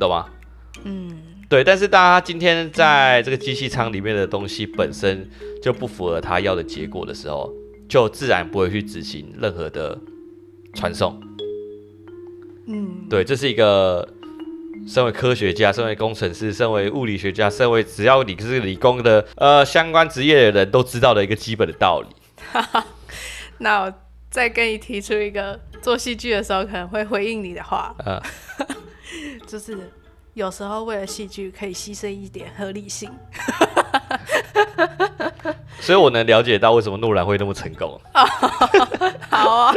[0.00, 0.28] 懂吗？
[0.82, 1.16] 嗯，
[1.48, 5.30] 对，但是大家今天在这个机器仓里面的东西本身
[5.62, 7.52] 就不符合他要的结果的时候，
[7.92, 9.98] 就自然不会去执行任何的
[10.72, 11.20] 传送。
[12.66, 14.08] 嗯，对，这是一个
[14.88, 22.06] 身为科学家、身为工程师、身为物理学家、身为只要你是理工的呃相关职业的人都知道的一个基本的道理。
[23.60, 23.92] 那我
[24.30, 27.94] 再跟你提出一个做戏剧的时候可能会回应你的话。
[28.06, 28.18] 嗯。
[29.46, 29.76] 就是
[30.34, 33.10] 有时候为了戏剧可以牺牲一点合理性，
[35.78, 38.00] 所以我能了解到为什么诺兰会那么成功。
[39.28, 39.74] 好啊，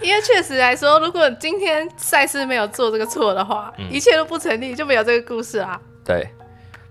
[0.00, 5.80] 因为确实来说，如果今天赛事没有做这个错的话，嗯，一切都不成立，就没有这个故事啊。
[6.04, 6.28] 对，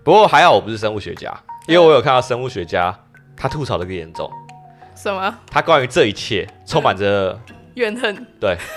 [0.03, 1.33] 不过还好我不是生物学家，
[1.67, 2.93] 因为我有看到生物学家
[3.37, 4.29] 他吐槽的更严重。
[4.95, 5.33] 什么？
[5.49, 7.39] 他关于这一切充满着
[7.75, 8.27] 怨恨。
[8.37, 8.57] 对。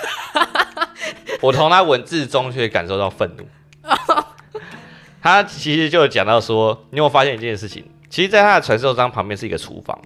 [1.41, 3.45] 我从他文字中却感受到愤怒。
[5.21, 7.83] 他其实就讲到说，你有发现一件事情？
[8.09, 9.99] 其实，在他的传授章旁边是一个厨房。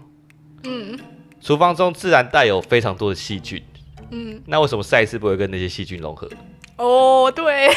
[0.64, 1.00] 嗯。
[1.42, 3.64] 厨房中自然带有非常多的细菌。
[4.12, 4.42] 嗯。
[4.48, 6.30] 那为什么赛斯不会跟那些细菌融合？
[6.78, 7.70] 哦，对。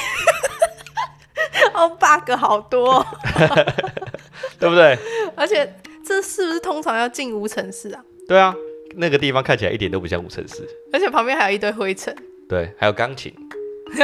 [1.75, 3.05] 哦，bug 好多。
[4.59, 4.99] 对不对？
[5.37, 5.71] 而且，
[6.05, 8.03] 这是不是通常要进无尘室啊？
[8.27, 8.55] 对啊，
[8.97, 10.67] 那个地方看起来一点都不像无尘室。
[10.93, 12.17] 而且旁边还有一堆灰尘。
[12.49, 13.35] 对，还有钢琴，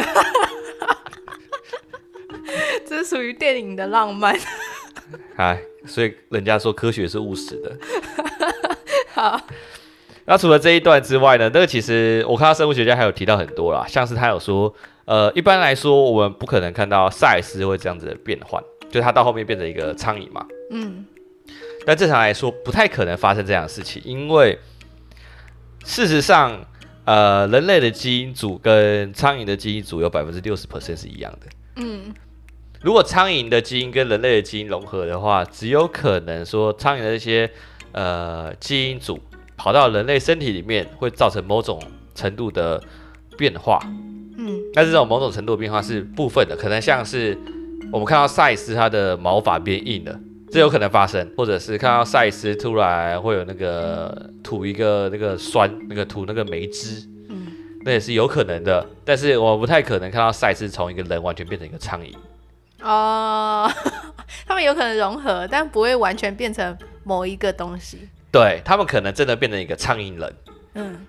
[2.86, 4.38] 这是属于电影的浪漫。
[5.36, 7.76] 哎，所以人家说科学是务实的。
[9.12, 9.40] 好，
[10.24, 11.50] 那除了这一段之外呢？
[11.52, 14.74] 那个其实我看到生物学家还有提到很多啦，像是他有说，
[15.04, 20.46] 呃，一般来说我们不可能看到赛斯会这样子的变换，就他到后面变成一个苍蝇嘛。
[20.70, 21.04] 嗯。
[21.84, 24.58] 但正常来说不太可能发生这样的事情，因为
[25.84, 26.64] 事实上。
[27.04, 31.46] 呃，人类的基因组跟苍蝇的基因组有百分之六十 percent 是一样的。
[31.74, 32.14] 嗯，
[32.82, 37.48] 如果苍蝇的基因跟人类的基因融合的话，只有可能说苍蝇的那些
[37.92, 39.20] 呃基因组
[39.56, 41.80] 跑到人类身体里面，会造成某种
[42.14, 42.82] 程度的
[43.38, 43.78] 变化。
[44.36, 47.38] 嗯，但是这种某种程度的变化是部分的，可能像是
[47.92, 50.18] 我们看到赛斯它的毛发变硬了。
[50.50, 57.46] 这有可能发生，或者是看到赛斯突然会有那个吐一个那个酸，那个吐那个梅汁，嗯，
[57.84, 58.84] 那也是有可能的。
[59.04, 62.12] 但是我不太可能看到赛斯从一个人完全变成一个苍蝇。
[62.82, 63.70] 哦，
[64.46, 68.08] 他们有可能融合，但不会完全变成某一个东西。
[68.30, 70.34] 对，他们可能真的变成一个苍蝇人，
[70.74, 71.06] 嗯，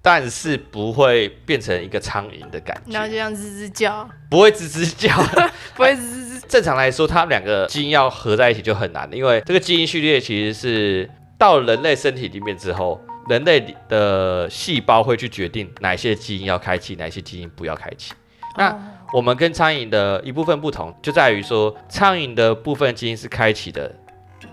[0.00, 2.92] 但是不会变成一个苍蝇的感觉。
[2.92, 5.14] 然后就像吱吱叫，不会吱吱叫，
[5.74, 6.42] 不会吱吱。
[6.48, 18.12] 正常来说，他们两个基因要合在一起就很难，因为这个基因序列其实是到人类身体里面之后，人类的细胞会去决定哪些基因要开启，哪些基因不要开启。
[18.56, 18.78] 那
[19.12, 23.94] 我们跟苍蝇的一部分不同，就在于说，苍蝇的部分基因是开启的，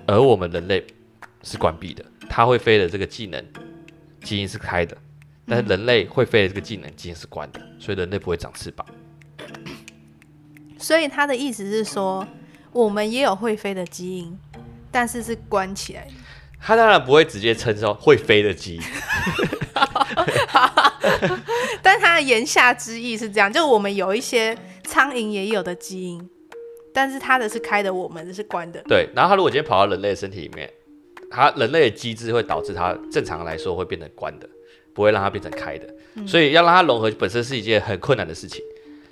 [0.05, 0.85] 而我们人类
[1.43, 2.03] 是关闭的。
[2.29, 3.43] 它会飞的这个技能
[4.21, 4.97] 基因是开的，
[5.47, 8.85] 但是人类会飞的这个技能基因是关的，所以人类不会长翅膀。
[10.77, 12.27] 所以他的意思是说，
[12.71, 14.37] 我们也有会飞的基因，
[14.91, 16.11] 但是是关起来的。
[16.59, 18.81] 他当然不会直接称说会飞的基因，
[21.81, 26.29] 但他的言下之意是这样：就我们有一些苍蝇也有的基因，
[26.93, 28.81] 但是他的是开的，我们的是关的。
[28.87, 29.07] 对。
[29.15, 30.69] 然后他如果今天跑到人类的身体里面，
[31.29, 34.49] 他人类的机制会导致他正常来说会变成关的，
[34.93, 35.87] 不会让它变成开的。
[36.15, 36.27] 嗯。
[36.27, 38.63] 所以要让它融合本身是一件很困难的事情。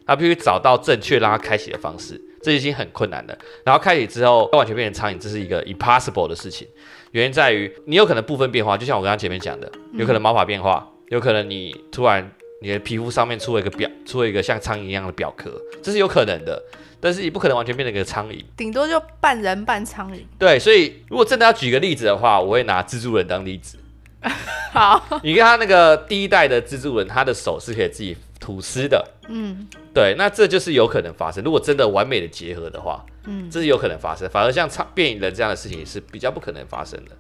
[0.06, 3.38] 他必须找到正确让它开启的方式，这已经很困难了。
[3.66, 6.66] 然后开启之后，完全变成苍蝇，这是一个 impossible 的事情。
[7.12, 12.32] 原因在于你有可能部分变化，就像我刚刚前面讲的，有可能毛发变化，有可能你突然
[12.62, 15.52] 你的皮肤上面出了一个表，出了一个像苍蝇一样的表壳，
[15.82, 16.62] 这是有可能的。
[17.00, 20.20] 但是你不可能完全变成一个苍蝇，顶多就半人半苍蝇。
[20.40, 23.78] 对，所以如果真的要举个例子的话，我会拿蜘蛛人当例子。
[24.74, 29.08] 好，你看他那个第一代的蜘蛛人，他的手是可以自己吐丝的。
[29.28, 31.44] 嗯，对，那这就是有可能发生。
[31.44, 34.28] 如果真的完美的结合的话，嗯，这是有可能发生。
[34.30, 37.12] 反而像苍变异人这样的事情是比较不可能发生的。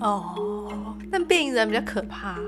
[0.00, 2.38] 哦，但变异人比较可怕，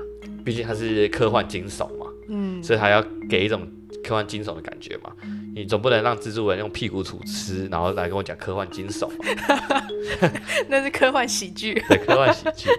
[0.47, 2.05] 毕竟他是科幻惊悚嘛。
[2.29, 3.69] 嗯，所以他要给一种
[4.01, 5.11] 科幻惊悚的感觉嘛。
[5.53, 9.11] 你总不能让蜘蛛人用屁股吐丝，然后来跟我讲科幻惊悚。
[10.69, 11.73] 那是科幻喜剧。
[11.89, 12.69] 对，科幻喜剧。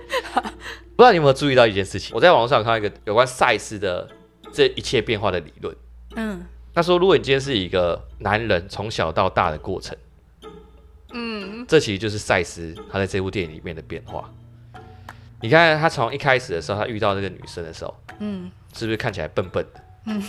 [0.96, 2.16] 不知道你有没有注意到一件事情？
[2.16, 4.08] 我在网络上看到一个有关赛斯的
[4.50, 5.76] 这一切变化的理论。
[6.16, 6.40] 嗯。
[6.74, 9.94] 他说，如果你今天是一个男人从小到大的过程，
[11.12, 14.32] 嗯，这其实就是赛斯他在这部电影里面的变化。
[15.40, 19.80] 你看他从一开始的时候，他遇到这个女生的时候，嗯，是不是看起来笨笨的？
[20.06, 20.22] 嗯。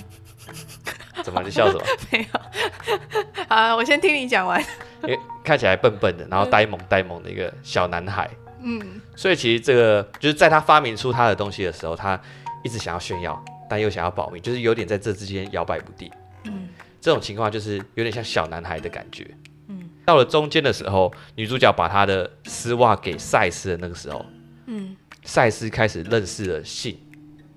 [1.23, 1.41] 怎么？
[1.43, 1.83] 你笑什么？
[2.11, 3.45] 没有。
[3.49, 4.59] 好，我先听你讲完。
[5.03, 8.29] 因为看起来笨笨的，然后呆萌呆萌的一个小男孩。
[8.61, 9.01] 嗯。
[9.15, 12.19] 所以其实这个就是在他发明出他的东西的时候，他
[12.63, 16.09] 一直想要炫耀，但又想要保密，就是有点在这之间摇摆不定。
[16.45, 16.69] 嗯。
[17.01, 19.27] 这种情况就是有点像小男孩的感觉。
[19.67, 19.89] 嗯。
[20.05, 24.25] 到了中间的时候，女主角把她的丝袜给赛斯的那个时候，
[24.69, 26.97] 嗯，赛斯开始认识了性。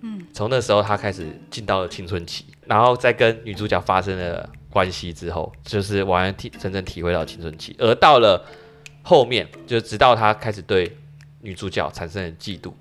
[0.01, 0.27] 嗯。
[0.33, 2.47] 从那时候，他开始进到了青春期。
[2.67, 7.77] 然后在跟女主角发生了关系之后，就是完全体真正体会到青春期。
[7.79, 8.43] 而到了
[9.03, 10.97] 后面，就直到他开始对
[11.43, 12.73] 女主角产生了嫉妒。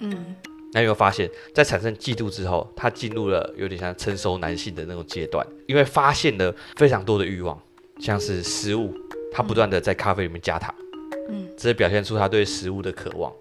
[0.00, 0.36] 嗯，
[0.74, 7.58] 那有没有发现，在产生嫉妒之后，他进入了有点像成熟男性的那种阶段，因为发现了非常多的欲望，
[8.00, 8.92] 像是食物，
[9.32, 10.74] 他不断的在咖啡里面加糖。
[11.30, 13.32] 嗯，这是表现出他对食物的渴望、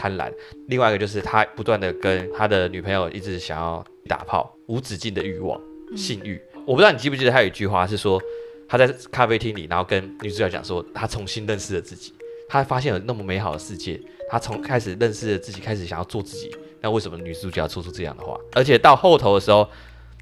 [0.00, 0.32] 贪婪。
[0.68, 3.84] 另外一个就是他不断的跟他的女朋友一直想要。
[4.08, 5.60] 打炮，无止境的欲望，
[5.96, 6.34] 性欲。
[6.54, 8.20] 嗯、我不知道你记不记得他有一句话是说，
[8.68, 12.12] 他在咖啡厅里，然后跟女主角讲说，他重新认识了自己，
[12.48, 16.50] 他发现了那么美好的世界，他从开始认识了自己，开始想要做自己。
[16.80, 18.36] 那为什么女主角要说出这样的话？
[18.52, 19.68] 而且到后头的时候，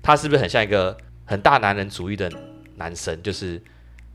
[0.02, 2.30] 他是不是很像一个很大男人主义的
[2.76, 3.22] 男生？
[3.22, 3.58] 就是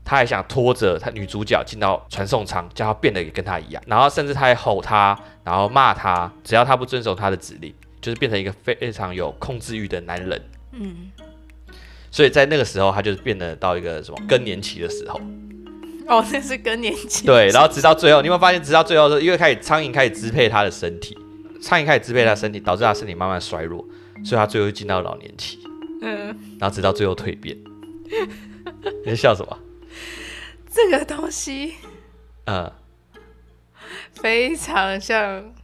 [0.04, 7.74] 他还想拖着他女主角进到传送舱，叫她变得也跟他一样，然后甚至他还吼他，然后骂他，只要他不遵守他的指令。
[8.04, 10.38] 就是变成一个非常有控制欲的男人，
[10.72, 11.10] 嗯，
[12.10, 15.18] 所以在那个时候，他就是变得到一个什么更年期的时候。
[16.06, 17.24] 哦，这是更年期。
[17.24, 21.16] 对，然后直到最后，你有没有发现，直到最后的时候，因为开始苍蝇开始支配他的身体，
[21.62, 23.82] 苍蝇开始支配他的身体，导致他身体慢慢衰弱，
[24.22, 25.60] 所以他最后进到老年期。
[26.02, 26.26] 嗯，
[26.60, 27.56] 然后直到最后蜕变。
[29.02, 29.58] 你在笑什么？
[30.74, 31.74] 这个东西，
[32.46, 32.72] 嗯，
[34.14, 35.54] 非常像。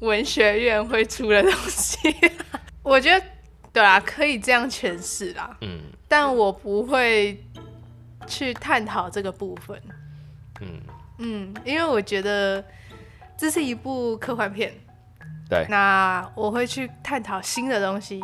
[0.00, 1.98] 文学院会出的东西，
[2.84, 3.26] 我觉得
[3.72, 5.56] 对啊，可以这样诠释啦。
[5.60, 7.44] 嗯，但我不会
[8.24, 9.82] 去探讨这个部分。
[10.60, 10.80] 嗯
[11.18, 12.64] 嗯，因为我觉得
[13.36, 14.72] 这是一部科幻片。
[15.50, 15.66] 对。
[15.68, 18.20] 那我会去探讨新的东西，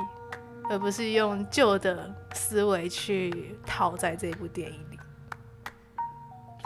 [0.70, 4.93] 而不是用旧的思维去套在这部电影里。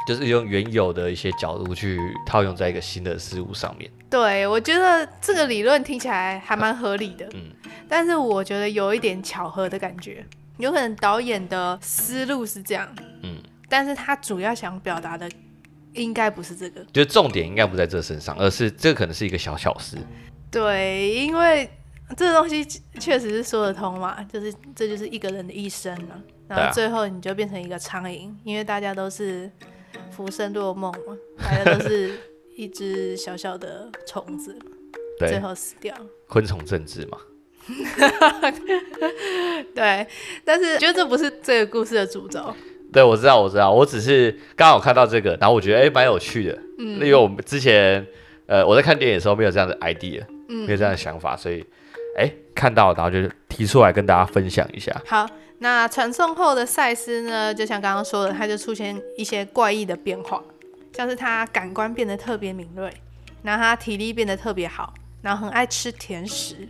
[0.09, 3.90] 就是用原有的一些角度去套用在一个新的事物上面。
[4.09, 7.28] 对，我觉得这个理论听起来还蛮合理的。
[7.34, 7.50] 嗯，
[7.86, 10.24] 但是我觉得有一点巧合的感觉，
[10.56, 12.88] 有可能导演的思路是这样。
[13.22, 13.36] 嗯，
[13.68, 15.30] 但是他主要想表达的
[15.92, 19.98] 应该不是这个，就是重点应该不在这身上，而是这可能是一个小巧思。
[20.50, 21.68] 对，因为
[22.16, 22.64] 这个东西
[22.98, 29.52] 确实是说得通嘛，就是这就是一个人的一生了，然后最后你就变成一个苍蝇，因为大家都是。
[30.11, 32.12] 浮生若梦嘛，大家都是
[32.57, 34.57] 一只小小的虫子，
[35.18, 35.94] 对，最后死掉。
[36.26, 37.18] 昆虫政治嘛，
[39.74, 40.07] 对。
[40.44, 42.55] 但是觉得这不是这个故事的主轴。
[42.92, 46.59] 对，我知道，我知道，我只是刚好看到这个，然后我觉得哎，蛮有趣的。
[46.78, 48.07] 嗯，因为我们之前
[48.46, 51.64] 呃我在看电影的时候没有这样的 idea，嗯，没有这样的想法，所以
[52.16, 53.18] 哎看到，然后就
[53.49, 55.03] 提出来跟大家分享一下。
[55.07, 55.28] 好。
[55.61, 57.52] 那传送后的赛斯呢？
[57.52, 60.40] 就像刚刚说的，他就出现一些怪异的变化，
[60.92, 62.92] 像是他感官变得特别敏锐，
[63.42, 66.68] 然后他体力变得特别好，然后很爱吃甜食，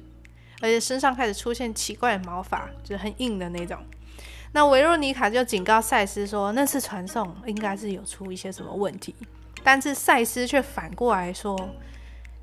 [0.62, 3.78] 而且身上开始出现奇怪的毛发，就是很硬的那种。
[4.52, 9.14] 那维若妮卡就警告赛斯说，那次传送应该是有出一些什么问题，
[9.62, 11.54] 但是赛斯却反过来说，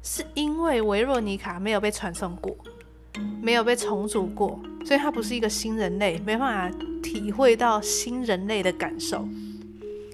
[0.03, 2.55] 是因为维若妮卡没有被传送过。
[3.41, 9.27] 没有被重组过，所以他不是一个新人类，没办法体会到新人类的感受，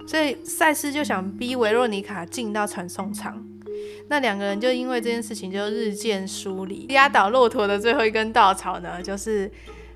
[0.07, 3.43] 所以赛斯就想逼维若妮卡进到传送舱。
[4.09, 6.85] 那两个人就因为这件事情就日渐疏离。
[6.89, 9.49] 压倒骆驼的最后一根稻草呢，就是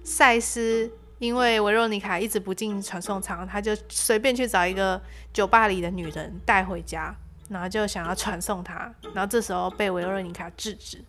[0.04, 0.90] 赛斯
[1.20, 5.02] 因为维若妮卡一直不进传送舱，他就随便去找一个
[5.34, 7.14] 酒吧里的女人带回家，
[7.50, 11.04] 然后就想要传送她，然后这时候被维若妮卡制止。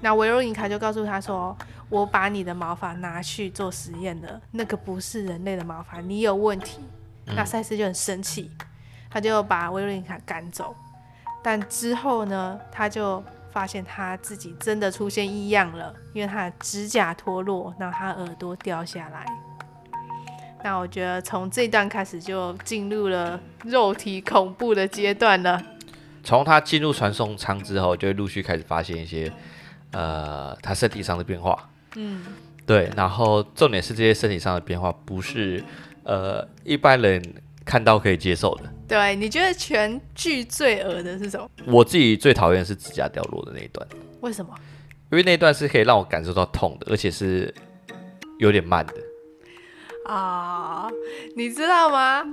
[0.00, 1.56] 那维罗妮卡就告诉他说
[1.88, 6.80] ：“我把你的毛发拿去做实验了，那个不是人类的毛发，你有问题。”
[7.34, 8.50] 那赛斯就很生气，
[9.10, 10.74] 他就把维罗妮卡赶走。
[11.42, 19.26] 但之后呢，他就发现他自己真的出现异样了，因为他的指甲脱落，让他耳朵掉下来。
[20.62, 25.62] 那我觉得从这段开始就进入了肉体恐怖的阶段了。
[26.22, 29.32] 从他进入传送舱之后，就会陆续开始发现一些
[29.92, 31.68] 呃他身体上的变化。
[31.94, 32.24] 嗯，
[32.66, 32.90] 对。
[32.96, 35.62] 然后重点是这些身体上的变化不是
[36.04, 37.22] 呃一般人
[37.64, 38.64] 看到可以接受的。
[38.88, 41.48] 对，你觉得全剧最恶的是什么？
[41.66, 43.86] 我自己最讨厌是指甲掉落的那一段。
[44.20, 44.54] 为什么？
[45.10, 47.52] 因为那一段是可以让我感受到痛的，而且是
[48.38, 48.94] 有点慢的。
[50.12, 50.88] 啊，
[51.36, 52.24] 你知道吗？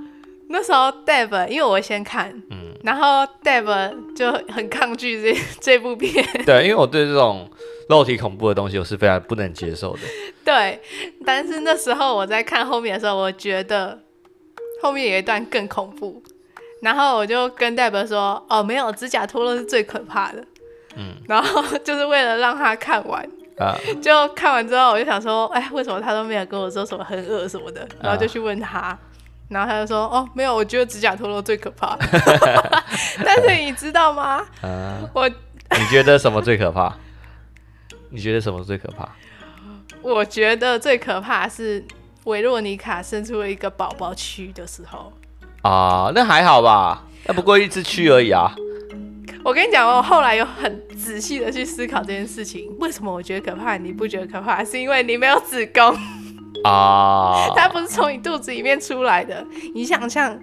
[0.48, 6.24] 那时候 Deb，因为我先看，嗯，然后 Deb 就很抗拒这 这部片。
[6.44, 7.50] 对，因为我对这种
[7.88, 10.00] 肉体恐怖的东西，我是非常不能接受的。
[10.44, 10.80] 对，
[11.24, 13.98] 但是那时候我在看后面的时候，我觉得
[14.82, 16.22] 后面有一段更恐怖。
[16.82, 20.44] 然后我就跟 Deb 说：“哦，没有，指甲脱落是最可怕的。”
[20.96, 23.26] 嗯，然后 就是为了让他看完
[23.58, 28.98] 啊，就看完之后，我就想说：“哎，为什么他都没有跟我说什么很恶什么的？”然后就去问他，啊、
[29.48, 31.96] 然后他就说：“哦，没有，我觉得指甲脱落最可怕。
[33.24, 34.42] ”但是你知道吗？
[34.62, 36.94] 啊、我你觉得什么最可怕？
[38.10, 39.08] 你觉得什么最可怕？
[40.02, 41.84] 我觉得最可怕是
[42.24, 45.12] 维洛妮卡生出了一个宝宝蛆的时候。
[45.62, 48.54] 啊，那还好吧，那不过一只蛆而已啊。
[49.42, 54.64] 我跟你讲，我后来有很仔细的去思考这件事情，为什么我觉得可怕，你不觉得可怕？
[54.64, 55.96] 是因为你没有子宫
[56.64, 59.46] 啊， 它不是从你肚子里面出来的。
[59.74, 60.38] 你想象，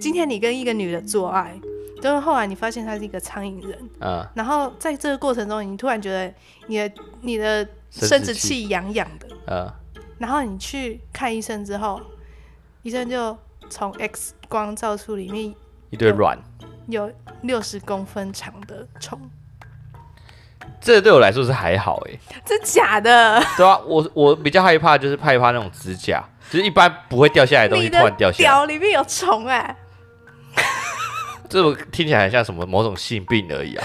[0.00, 1.58] 今天你跟一个女的做爱，
[2.02, 6.32] 就是后来你发现她是一个苍蝇人，嗯，然后在这个过程中，你突然觉得
[6.66, 6.92] 你的
[7.22, 9.72] 你的生殖器痒痒的，嗯，
[10.18, 12.00] 然后你去看医生之后，
[12.82, 13.36] 医生就。
[13.72, 15.54] 从 X 光照出里面
[15.90, 16.36] 一堆卵，
[16.88, 17.08] 有
[17.42, 19.16] 六十公分长的虫。
[20.80, 23.42] 这对我来说是还好哎，这假的？
[23.56, 28.48] 对啊，我我比较害怕就是害怕那种指甲，就是一般不会掉下来的东西突然掉下来。
[28.48, 29.76] 屌里面有虫哎！
[31.48, 33.84] 这我听起来很像什么某种性病而已啊！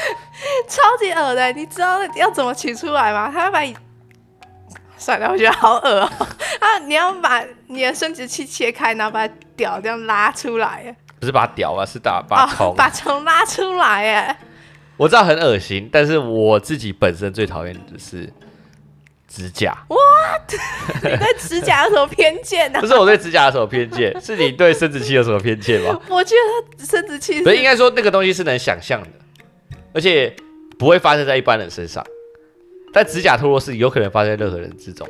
[0.70, 3.32] 超级恶的，你知道要怎么取出来吗？
[3.34, 3.76] 他会把你。
[4.98, 6.26] 算了，我觉得好恶哦、喔。
[6.60, 9.28] 啊，你要把你的生殖器切开，然后把
[9.58, 10.96] 屌这样拉出来。
[11.20, 14.14] 不是把屌啊，是打把虫、哦，把虫拉出来。
[14.14, 14.38] 哎，
[14.98, 18.32] 我知道很恶心，但是我自己本身最讨厌的是
[19.28, 19.76] 指甲。
[19.89, 20.54] What？
[21.04, 22.82] 你对指甲有什么偏见呢、啊？
[22.82, 26.00] 不是我对指甲有什么偏见， 是你对生殖器有什么偏见吗？
[26.10, 26.36] 我觉
[26.78, 29.10] 得生殖器是，不是应该说那个东西是能想象的，
[29.93, 30.34] 而且
[30.80, 32.06] 不会发生在一般人身上。
[32.93, 35.06] 但指甲脱落是有可能发生在任何人之中，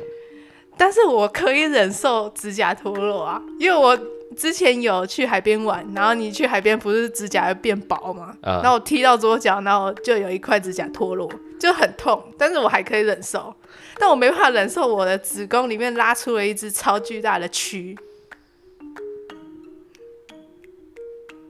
[0.76, 3.98] 但是我可以忍受指甲脱落啊，因为我
[4.36, 8.36] 之前有去海边玩，然后你去海边不是指甲会变薄吗？
[8.42, 13.54] 嗯，然后我踢到左脚，然后就有一块指甲脱落，就很痛，但是我还可以忍受，
[13.98, 17.96] 但我没办法忍受我的子宫里面拉出了一只超巨大的蛆。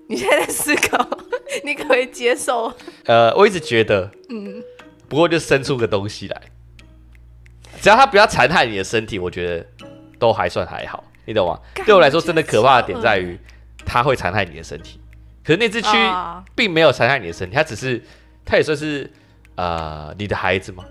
[0.08, 1.04] 你现在在思考，
[1.64, 2.72] 你可不可以接受？
[3.06, 4.62] 呃，我一直觉得，嗯。
[5.08, 6.42] 不过就生出个东西来，
[7.80, 9.66] 只要它不要残害你的身体，我觉得
[10.18, 11.58] 都还算还好，你懂吗？
[11.84, 13.38] 对我来说，真的可怕的点在于
[13.84, 15.00] 它会残害你的身体。
[15.44, 18.02] 可是那只蛆并没有残害你的身体，它只是
[18.44, 19.10] 它也算是
[19.54, 20.84] 呃你的孩子吗？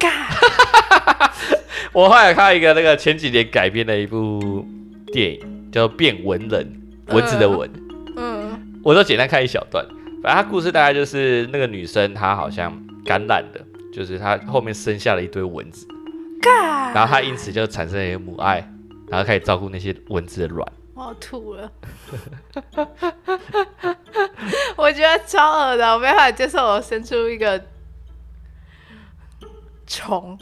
[1.92, 4.66] 我后来看到一个那个前几年改编的一部
[5.12, 6.80] 电影，叫做《变蚊人》，
[7.14, 7.70] 蚊子的蚊。
[8.16, 9.84] 嗯，我都简单看一小段，
[10.22, 12.72] 反正它故事大概就是那个女生她好像。
[13.04, 13.60] 感染的，
[13.90, 15.88] 就是她后面生下了一堆蚊子，
[16.94, 18.66] 然后他因此就产生了一个母爱，
[19.08, 20.66] 然后开始照顾那些蚊子的卵。
[20.94, 21.70] 我要吐了，
[24.76, 27.62] 我觉得超恶的，我没办法接受我生出一个
[29.86, 30.36] 虫。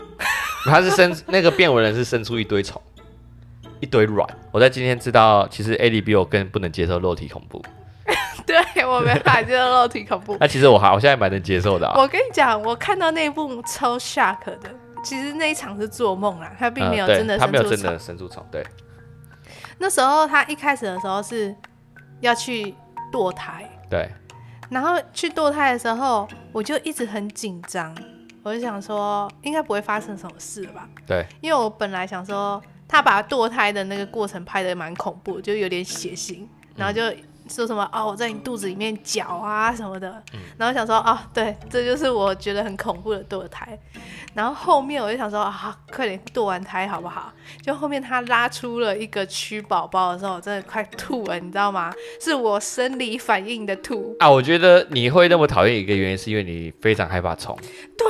[0.64, 2.80] 他是生那个变蚊人是生出一堆虫，
[3.80, 4.26] 一堆卵。
[4.50, 7.62] 我在今天知道，其实 AD 比我更不能接受肉体恐怖。
[8.46, 10.38] 对，我没法接受肉体恐怖。
[10.40, 12.00] 那其实我还我现在蛮能接受的啊。
[12.00, 14.70] 我跟你讲，我看到那一部超 shock 的，
[15.06, 17.52] 其实那一场是做梦啦，他并没有真的生出虫。
[17.52, 18.66] 他没有真的生出虫，对。
[19.78, 21.54] 那时候他一开始的时候是
[22.18, 22.74] 要去
[23.12, 24.10] 堕胎，对。
[24.68, 27.96] 然后去堕胎的时候，我就一直很紧张，
[28.42, 30.88] 我就想说应该不会发生什么事吧？
[31.06, 31.24] 对。
[31.40, 36.44] 因为我本来想说他把堕胎的那个过程拍的蛮恐怖，就有点血腥，
[36.74, 37.02] 然后就。
[37.48, 38.06] 说什么哦？
[38.06, 43.78] 我在你肚子里面搅啊什么的，嗯、然后想说哦，对，这就是我觉得很恐怖的堕胎。
[44.34, 47.32] 然后后面我就想说啊，快点堕完胎好不好？
[47.62, 51.92] 就后面他拉出了一个蛆宝宝的时候，我真的快吐了，你知道吗？
[52.20, 54.30] 是我生理反应的吐啊！
[54.30, 57.56] 我觉得你会那么讨厌一个原因，是因为你非常害怕虫。
[57.96, 58.06] 对。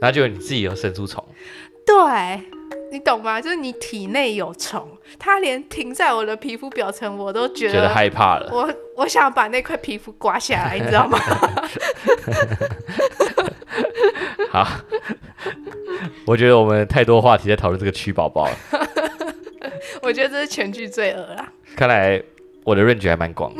[0.00, 1.24] 然后就你自己又生出虫。
[1.86, 2.53] 对。
[2.94, 3.40] 你懂吗？
[3.40, 4.88] 就是你体内有虫，
[5.18, 8.48] 它连停在我的皮肤表层，我都觉得，害怕了。
[8.52, 11.18] 我我想把那块皮肤刮下来，你知道吗？
[14.48, 14.64] 好，
[16.24, 18.56] 我觉得我们太多话题在讨论这个蛆宝宝了。
[20.00, 21.52] 我觉得这是全剧最恶啦。
[21.74, 22.22] 看来
[22.62, 23.52] 我的 range 还蛮广。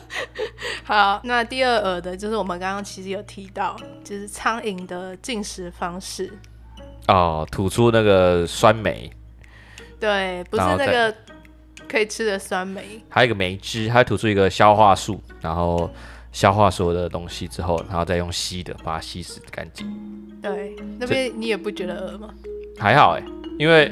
[0.84, 6.30] 好，那第二恶的就是我们刚刚其实有提到，就是苍蝇的进食方式。
[7.08, 9.10] 哦，吐出那个酸梅，
[9.98, 11.12] 对，不是那个
[11.88, 15.90] 可以吃的酸梅，还有一个梅汁，还吐出一个消化素，然后
[16.32, 19.90] 消化所有的东西之后，然后再用吸的把它吸死干净。
[20.42, 22.28] 对，那边你也不觉得饿吗？
[22.78, 23.24] 还好哎，
[23.58, 23.90] 因为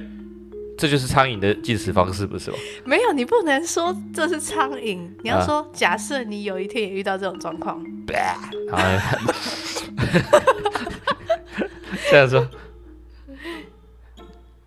[0.77, 2.59] 这就是苍蝇的进食方式，不是吗？
[2.85, 7.83] 没有，你不能说这是苍蝇，你要说假设你有一天也遇到这种状况，
[8.71, 8.79] 好，
[12.11, 12.47] 这样说。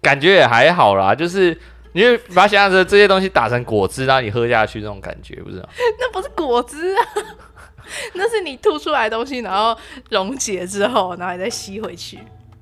[0.02, 1.58] 感觉也还好啦，就是
[1.94, 5.68] 你会把想象成这些东西打成果汁，让你喝下去那种感觉，不是吗？
[6.00, 7.02] 那不是果汁啊，
[8.14, 9.78] 那是你吐出来的东西，然后
[10.10, 12.20] 溶解之后，然后你再吸回去。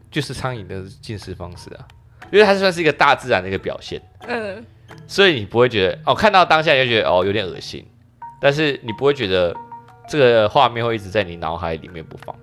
[0.10, 1.86] 就是苍蝇的进食方式啊，
[2.32, 4.02] 因为它算是一个大自然的一个表现。
[4.26, 4.66] 嗯，
[5.06, 7.86] 所以你不会觉得哦，看到当下你就觉得哦有点恶心，
[8.42, 9.54] 但是你不会觉得
[10.10, 12.34] 这个画面会一直在你脑海里面不放，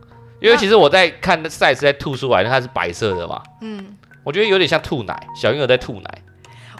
[0.41, 3.43] 因为其实我在看赛斯在吐出来，它是白色的嘛。
[3.63, 3.97] 嗯。
[4.25, 6.23] 我觉得有点像吐奶，小婴儿在吐奶。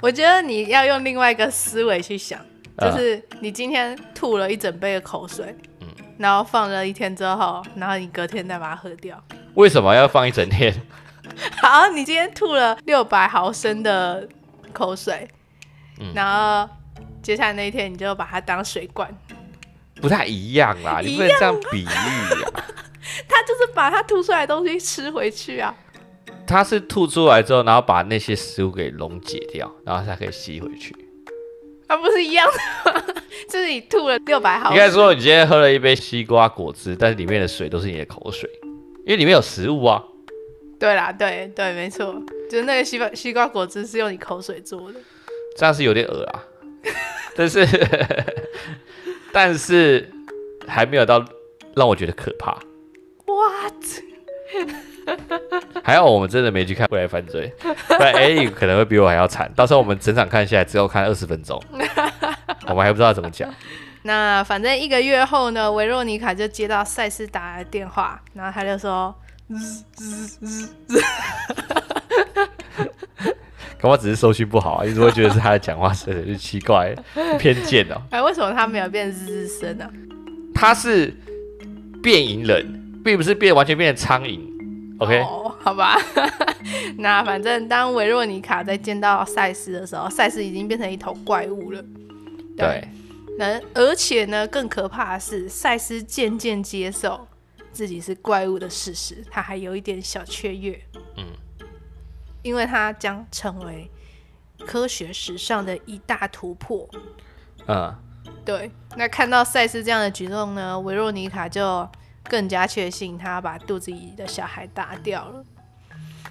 [0.01, 2.39] 我觉得你要用另外一个思维去想，
[2.79, 5.89] 就是你今天吐了一整杯的口水，嗯，
[6.19, 9.23] 然后放了一天之后，然后你隔天再把它喝掉。
[9.55, 10.75] 为什么要放一整天？
[11.63, 14.29] 好，你今天吐了六百毫升的
[14.73, 15.29] 口水，
[16.01, 16.69] 嗯，然后
[17.23, 19.09] 接下来那一天你就把它当水罐，
[20.01, 22.65] 不太一样啦，你不能这样比喻啊。
[23.29, 25.75] 他就是把他吐出来的东西吃回去啊。
[26.47, 30.95] 它是吐出来之后，然后把那些食物给溶解掉，然后才可以吸回去。
[31.87, 33.05] 它不是一样的吗？
[33.49, 34.73] 就是你吐了六百毫升。
[34.73, 38.49] 应该说你今天喝了一杯西瓜果汁，但是里面的水都是你的口水，
[39.05, 40.03] 因为里面有食物啊。
[40.79, 42.15] 对啦，对对，没错，
[42.51, 45.01] 就是那个西瓜西瓜果汁是用你口水做的。
[45.57, 46.45] 这样是有点恶啊，
[47.37, 47.67] 但是
[49.33, 50.11] 但是
[50.67, 51.25] 还没有到
[51.77, 52.59] 让我觉得可怕。
[53.27, 53.75] What？
[55.83, 57.53] 还好我们真的没去看《未来犯罪》，
[57.97, 59.51] 不然 A 可能会比我还要惨。
[59.55, 61.63] 到时候我们整场看下来，只有看二十分钟，
[62.69, 63.53] 我们还不知道怎么讲。
[64.03, 69.15] 那反正一个月后呢，维若妮卡就接到赛斯打来的电话，然后他就说
[69.49, 71.03] ：“滋滋滋滋。”
[73.81, 76.27] 可能只是收讯不好啊，一直会觉得是他的讲话声？
[76.27, 76.95] 就奇怪，
[77.39, 78.01] 偏见哦。
[78.11, 79.87] 哎，为什么他没有变滋滋声呢？
[80.55, 81.15] 他是
[82.03, 82.65] 变隐人，
[83.05, 84.41] 并不是变完全变成苍蝇。
[84.99, 85.97] OK，、oh, 好吧，
[86.99, 91.85] 那反正当维若尼卡在见到赛斯的时候，赛斯已经变成一头怪物了。
[92.57, 92.87] 对，
[93.37, 97.27] 那而且呢，更可怕的是，赛斯渐渐接受
[97.73, 100.81] 自己是怪物的事实，他还有一点小雀跃。
[101.17, 101.25] 嗯，
[102.43, 103.91] 因为他将成为
[104.65, 106.89] 科学史上的一大突破。
[107.67, 107.93] 嗯，
[108.45, 108.71] 对。
[108.97, 111.89] 那看到赛斯这样的举动呢，维若尼卡就。
[112.25, 115.45] 更加确信他把肚子里的小孩打掉了，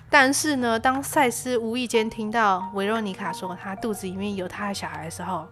[0.10, 5.48] 但是呢，当赛斯无意间听到维若妮卡说他肚子里面有他的小孩的时候，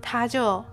[0.00, 0.64] 他就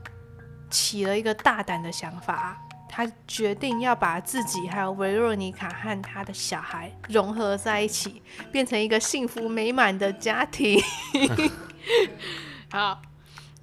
[0.69, 2.57] 起了一个大胆的想法，
[2.89, 8.21] 他决定要把自己还有维若妮卡和他的小孩融合在一起，
[8.51, 10.81] 变成一个幸福美满的家庭。
[12.71, 13.01] 好。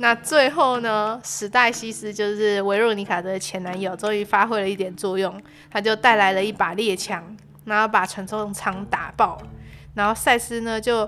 [0.03, 5.39] 那最后呢，史黛西斯就是维若妮卡的前男友，终于发挥了一点作用，
[5.71, 7.37] 他就带来了一把猎枪，
[7.67, 9.39] 然后把传送舱打爆，
[9.93, 11.07] 然后赛斯呢就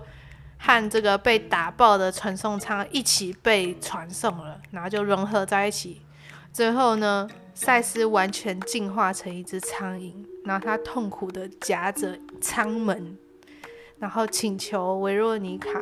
[0.59, 6.03] 和这个被打爆的传送舱一起被传送了，然后就融合在一起。
[6.53, 10.13] 最后呢，赛斯完全进化成一只苍蝇，
[10.45, 13.17] 然后他痛苦地夹着舱门，
[13.99, 15.81] 然后请求维若妮卡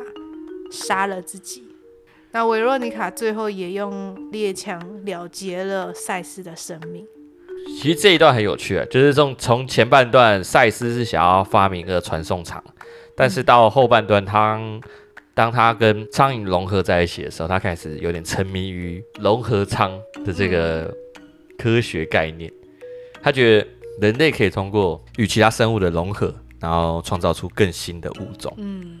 [0.71, 1.70] 杀了自己。
[2.33, 7.05] 那维洛妮卡最后也用猎枪了结了赛斯的生命。
[7.79, 12.63] 其实这一段很有趣啊，就是从从前半段赛斯是想要发明一个传送场，
[13.15, 14.59] 但是到后半段他
[15.33, 19.91] 当他跟苍蝇融合在一起的时候，他开始有点沉迷于融合舱
[20.25, 20.91] 的这个
[21.57, 22.51] 科学概念。
[23.21, 23.67] 他觉得
[24.01, 28.51] 人类可以通过与其他生物的融合，然后创造出更新的物种。
[28.57, 28.99] 嗯。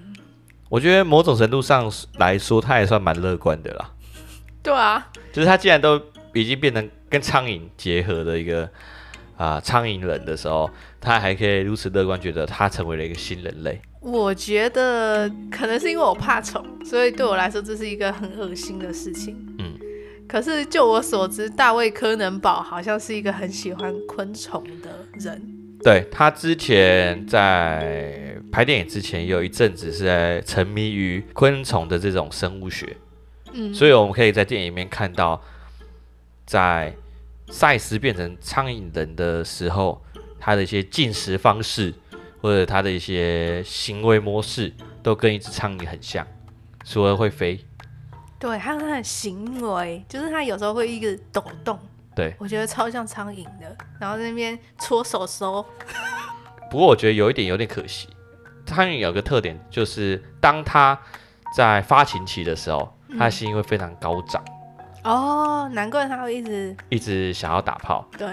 [0.71, 3.91] 我觉得某种程度上来说，他也算蛮乐观的啦。
[4.63, 6.01] 对啊，就是他既然都
[6.33, 8.69] 已经变成跟苍蝇结合的一个
[9.35, 10.69] 啊苍蝇人的时候，
[11.01, 13.81] 他还可以如此乐观，觉得他成为了一个新人类。
[13.99, 19.35] 我觉得可能是因为我怕虫，所以对我来说这是一个很恶心的事情。
[19.59, 19.77] 嗯，
[20.25, 24.89] 可是就我所知，大卫柯能堡好像是一个很喜欢昆虫的
[25.19, 25.41] 人。
[25.83, 32.97] 对，他之前在拍电影之前，有一阵子是在沉迷于昆虫的这种生物学，
[33.53, 35.41] 嗯，所以我们可以在电影里面看到，
[36.45, 36.93] 在
[37.49, 40.01] 赛斯变成苍蝇人的时候，
[40.39, 41.93] 他的一些进食方式
[42.41, 46.27] 或者他的一些行为模式，都跟一只苍蝇很像，
[46.83, 47.63] 除了会飞，
[48.37, 51.79] 对，还有他的行为，就是他有时候会一个抖动。
[52.13, 55.65] 对，我觉得超像苍蝇的，然后在那边搓手手。
[56.69, 58.09] 不过我觉得有一点有点可惜，
[58.71, 60.97] 苍蝇有个特点，就是当它
[61.57, 64.41] 在发情期的时候，它的心会非常高涨。
[65.03, 68.07] 哦，难怪它会一直一直想要打炮。
[68.17, 68.27] 对。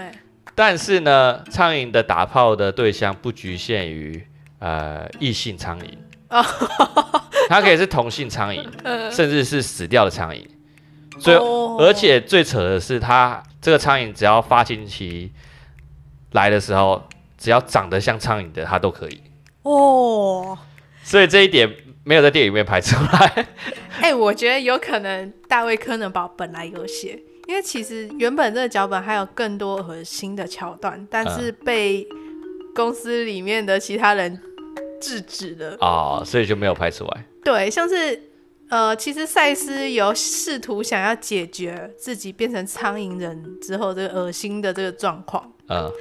[0.55, 4.25] 但是呢，苍蝇的打炮的对象不局限于
[4.59, 5.97] 呃异性苍蝇，
[7.49, 8.65] 它可以是同性苍蝇，
[9.11, 10.45] 甚至是死掉的苍蝇。
[11.19, 11.37] 所以，
[11.83, 15.33] 而且最扯的是，它这个苍蝇只要发情期
[16.31, 17.03] 来的时候，
[17.37, 19.21] 只要长得像苍蝇的，它都可以。
[19.63, 20.57] 哦，
[21.03, 21.69] 所以这一点
[22.03, 23.47] 没有在电影里面拍出来。
[24.01, 32.07] 哎、欸，我觉得有可能大卫柯能堡本来有写，因为其实原本这个脚本还有更多恶心的桥段，但是被
[32.73, 34.39] 公司里面的其他人
[35.01, 35.77] 制止了。
[35.81, 37.25] 哦，所以就没有拍出来。
[37.43, 38.23] 对，像是。
[38.69, 45.51] 呃，其实赛斯有试图想要解决自己变成苍蝇人之后这个恶心的这个状况。
[45.69, 45.91] 嗯，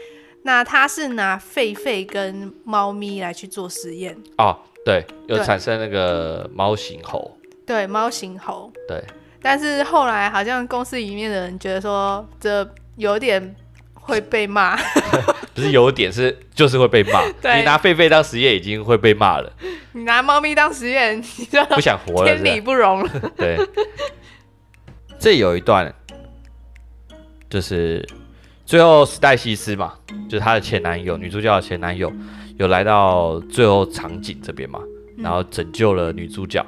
[0.48, 4.16] 那他是拿狒狒跟猫咪来去做实验。
[4.38, 7.36] 哦，对，有产生那个猫型猴。
[7.66, 8.72] 对，猫型猴。
[8.88, 9.04] 对。
[9.42, 12.66] 但是后来好像公司里面的人觉得说这
[12.96, 13.54] 有点
[13.92, 14.74] 会被骂。
[15.52, 17.20] 不是有点是就是会被骂。
[17.54, 19.52] 你拿狒狒当实验已经会被骂了。
[19.92, 23.32] 你拿猫咪当实验，你就不想活了，天理不容了。
[23.36, 23.58] 对，
[25.20, 25.94] 这有一段，
[27.50, 28.02] 就是
[28.68, 29.94] 最后史黛西斯嘛，
[30.28, 32.12] 就是她的前男友，女主角的前男友，
[32.58, 34.78] 有来到最后场景这边嘛，
[35.16, 36.62] 然后拯救了女主角。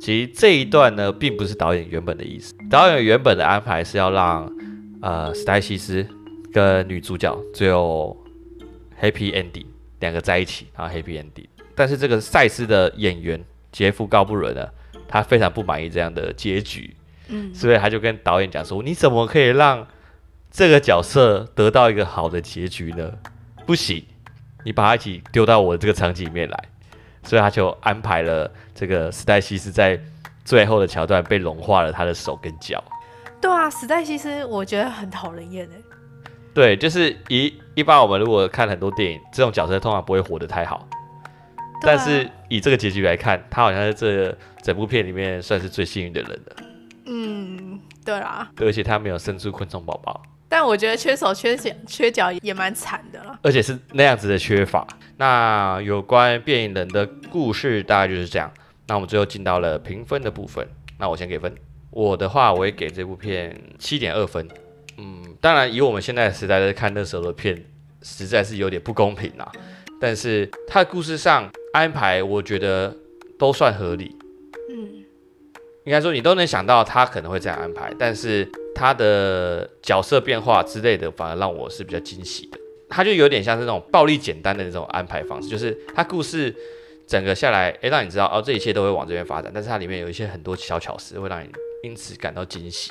[0.00, 4.50] 其实这一段呢，并不是导演原本的意思，导演原本的安排是要让
[5.02, 6.06] 呃史黛西斯
[6.54, 8.16] 跟女主角最后
[8.98, 9.66] happy ending
[9.98, 11.44] 两个在一起，然后 happy ending。
[11.74, 13.38] 但是这个赛斯的演员
[13.70, 14.66] 杰夫高布伦呢，
[15.06, 16.96] 他非常不满意这样的结局，
[17.28, 19.86] 嗯，所以他就跟导演讲说：“你怎么可以让
[20.50, 23.12] 这个角色得到一个好的结局呢？
[23.64, 24.04] 不行，
[24.64, 26.64] 你把他一起丢到我这个场景里面来。”
[27.22, 30.00] 所以他就安排了这个史黛西斯在
[30.42, 32.82] 最后的桥段被融化了他的手跟脚。
[33.42, 35.76] 对啊，史黛西斯我觉得很讨人厌哎。
[36.54, 40.88] 对，就是一一般我们如果看很多电影，这种角色通常不会活得太好。
[41.82, 46.56] 但是以这个结局来看，他好像是这整部片里面算是最幸运的人了。
[47.04, 48.50] 嗯，对啦。
[48.56, 50.22] 而且他没有生出昆虫宝宝。
[50.50, 53.38] 但我觉得缺手缺脚缺脚也蛮惨的了。
[53.42, 54.86] 而且是那样子的缺法。
[55.16, 58.52] 那有关变异人的故事大概就是这样。
[58.86, 60.66] 那我们最后进到了评分的部分。
[60.98, 61.54] 那我先给分。
[61.90, 64.46] 我的话，我也给这部片七点二分。
[64.98, 67.64] 嗯，当然以我们现在时代在看那时候的片，
[68.02, 69.50] 实在是有点不公平啦。
[69.98, 71.48] 但是他的故事上。
[71.72, 72.92] 安排我觉得
[73.38, 74.16] 都算合理，
[74.70, 75.04] 嗯，
[75.84, 78.44] 应该说你都能想到他可能会这样安排，但是
[78.80, 82.58] 他的角色变化之类的反而让我是比较惊喜的。
[82.88, 86.54] 他就有点像是那种暴力简单的那种安排方式，就是他故事
[87.06, 91.50] 整个下来，诶，让你知道哦，这一切都会往这边发展，但是它里面有一些很多小巧思会让你
[91.82, 92.90] 因此感到惊喜，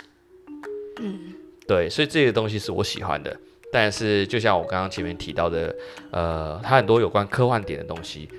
[1.02, 1.34] 嗯，
[1.68, 3.36] 对，所以这个东西是我喜欢的。
[3.72, 5.76] 但是就像我刚刚前面提到的，
[6.12, 8.30] 呃，它很多有关科幻点的东西。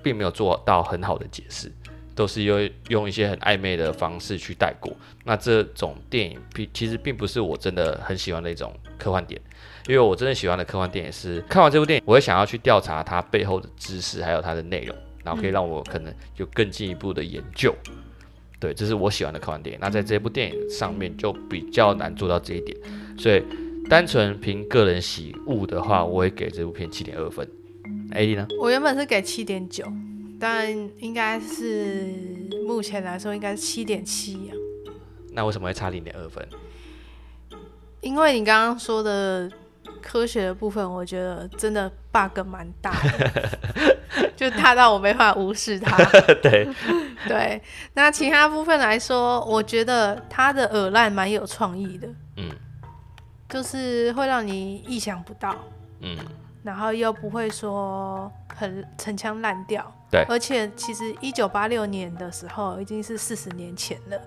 [0.00, 1.70] 并没有做到很好的解释，
[2.18, 4.92] 都是用用一些很暧昧的方式去带过。
[5.24, 9.40] 那这种电影并其实并不是我真的很喜欢的一种科幻点，
[9.86, 17.72] 因为我真的喜欢的科幻电影是看完这部电影，我会想要去调查它背后的知识，还有它的内容，然后可以让我可能有更进一步的研究。
[18.58, 19.78] 对，这是我喜欢的科幻电影。
[19.80, 22.76] 那在这部电影上面就比较难做到这一点，
[23.16, 23.40] 所以
[23.88, 27.48] 单纯凭个人喜恶的话，我会给这部片七点二分。
[28.10, 28.48] AD 呢？
[28.58, 29.84] 我原本是给七点九，
[30.40, 32.14] 但应该是
[32.66, 34.52] 目前来说应该是七点七啊。
[35.32, 36.46] 那为什么会差零点二分？
[38.00, 39.50] 因为你刚刚说的
[40.00, 43.58] 科学的部分，我觉得真的 bug 蛮大的，
[44.36, 45.96] 就大到我没办法无视它。
[46.42, 46.68] 对
[47.26, 47.60] 对，
[47.94, 52.48] 那其他部分来说，我觉得它的耳烂蛮有创意的，嗯，
[53.48, 55.56] 就是会让你意想不到，
[56.00, 56.16] 嗯，
[56.62, 64.20] 然后又不会说很陈腔滥调，对，而且其实一九八六年的时候已经是四十年前了。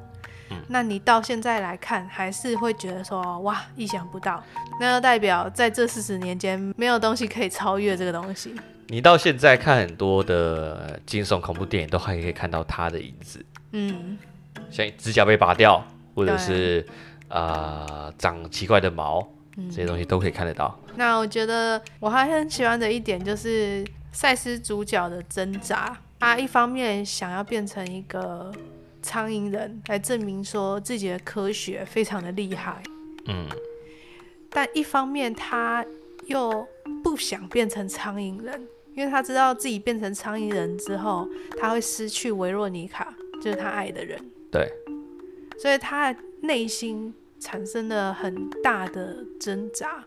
[0.51, 4.43] 嗯那你到现在来看，还是会觉得说哇，意想不到。
[4.81, 8.53] 那就代表在这四十年间，没有东西可以超越这个东西。
[8.87, 13.45] 你到现在看很多的惊悚恐怖电影，都还可以看到它的影子。
[13.71, 14.17] 嗯，
[14.69, 15.81] 像指甲被拔掉，
[16.13, 16.85] 或者是
[17.29, 19.25] 啊、呃、长奇怪的毛，
[19.55, 20.77] 这些东西都可以看得到。
[20.97, 25.97] 那我觉得我还很喜欢的一点就是赛斯主角的挣扎。
[26.19, 28.51] 他一方面想要变成一个。
[29.03, 32.83] 苍蝇人来证明说自己的科学非常的厉害，
[33.25, 33.47] 嗯，
[34.47, 35.83] 但一方面他
[36.27, 36.67] 又
[37.03, 38.61] 不想变成苍蝇人，
[38.93, 41.27] 因为他知道自己变成苍蝇人之后，
[41.59, 43.11] 他会失去维若妮卡，
[43.41, 44.71] 就是他爱的人，对，
[45.57, 50.05] 所以他内心产生了很大的挣扎。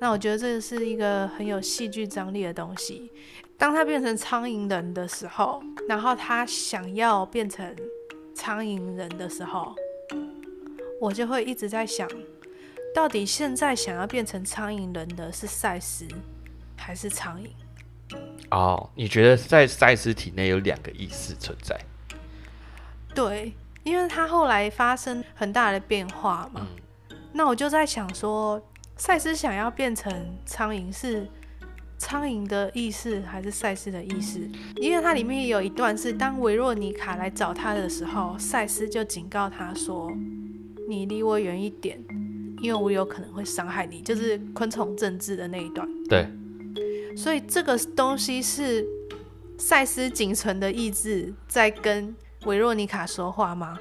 [0.00, 3.10] 那我觉得这个是一个很有戏剧张力的东西。
[3.56, 7.74] 当他变成苍蝇人的时候，然后他想要变成。
[8.38, 9.74] 苍蝇人的时候，
[11.00, 12.06] 我就会一直在想，
[12.94, 16.06] 到底现在想要变成苍蝇人的是赛斯
[16.76, 18.18] 还是苍蝇？
[18.50, 21.80] 哦，你觉得在赛斯体内有两个意识存在？
[23.14, 26.68] 对，因为他后来发生很大的变化嘛。
[27.08, 28.62] 嗯、那我就在想说，
[28.96, 31.26] 赛斯想要变成苍蝇是？
[31.98, 34.46] 苍蝇的意识还是赛斯的意识？
[34.76, 40.12] 因为它里面有一段是当维若尼卡来找他的时候，赛斯就警告他说
[40.86, 41.98] ：“你离我远一点，
[42.60, 45.88] 因为我有可能会伤害你。”就是昆虫政治的那一段。
[46.06, 46.28] 对。
[47.16, 48.86] 所以这个东西是
[49.56, 52.14] 赛斯仅存的意志在跟
[52.44, 53.78] 维若尼卡说话吗？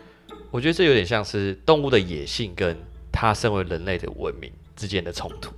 [0.52, 2.78] 我觉得这有点像是动物的野性跟
[3.12, 5.52] 他身为人类的文明之间的冲突。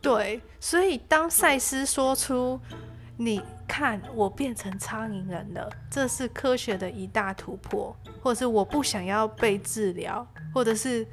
[0.00, 2.58] 对，所以当赛斯说出
[3.16, 11.06] “你看，我变成苍蝇人了”，这是科学的一大突破，或者是我不想要被治疗，或者是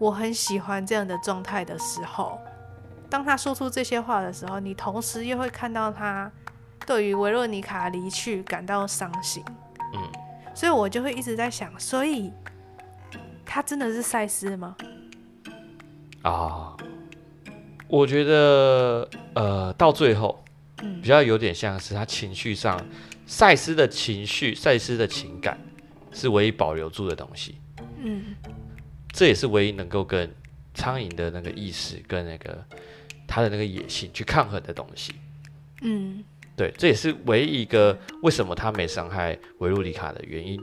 [0.00, 2.36] 我很喜欢这样的状态的时候，
[3.08, 6.28] 当他说出这些话的时候，你同时又会看到他
[6.84, 9.44] 对于维洛妮卡离去感到伤心。
[9.94, 10.02] 嗯，
[10.52, 12.32] 所以我就会一直在想，所以
[13.46, 14.76] 他真的是赛斯吗？
[16.22, 16.76] 啊、哦。
[17.88, 20.44] 我觉得，呃，到最后，
[20.76, 22.78] 比较有点像是他情绪上，
[23.26, 25.58] 赛斯的情绪，赛斯的情感，
[26.12, 27.56] 是唯一保留住的东西。
[28.02, 28.34] 嗯，
[29.10, 30.30] 这也是唯一能够跟
[30.74, 32.62] 苍蝇的那个意识跟那个
[33.26, 35.14] 他的那个野性去抗衡的东西。
[35.80, 36.22] 嗯，
[36.54, 40.60] 对，这也是唯一一个为什么他没伤害维鲁里卡的原因。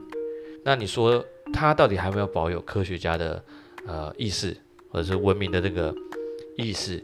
[0.63, 3.43] 那你说他到底还没有保有科学家的
[3.87, 4.55] 呃意识，
[4.89, 5.93] 或者是文明的这个
[6.57, 7.03] 意识？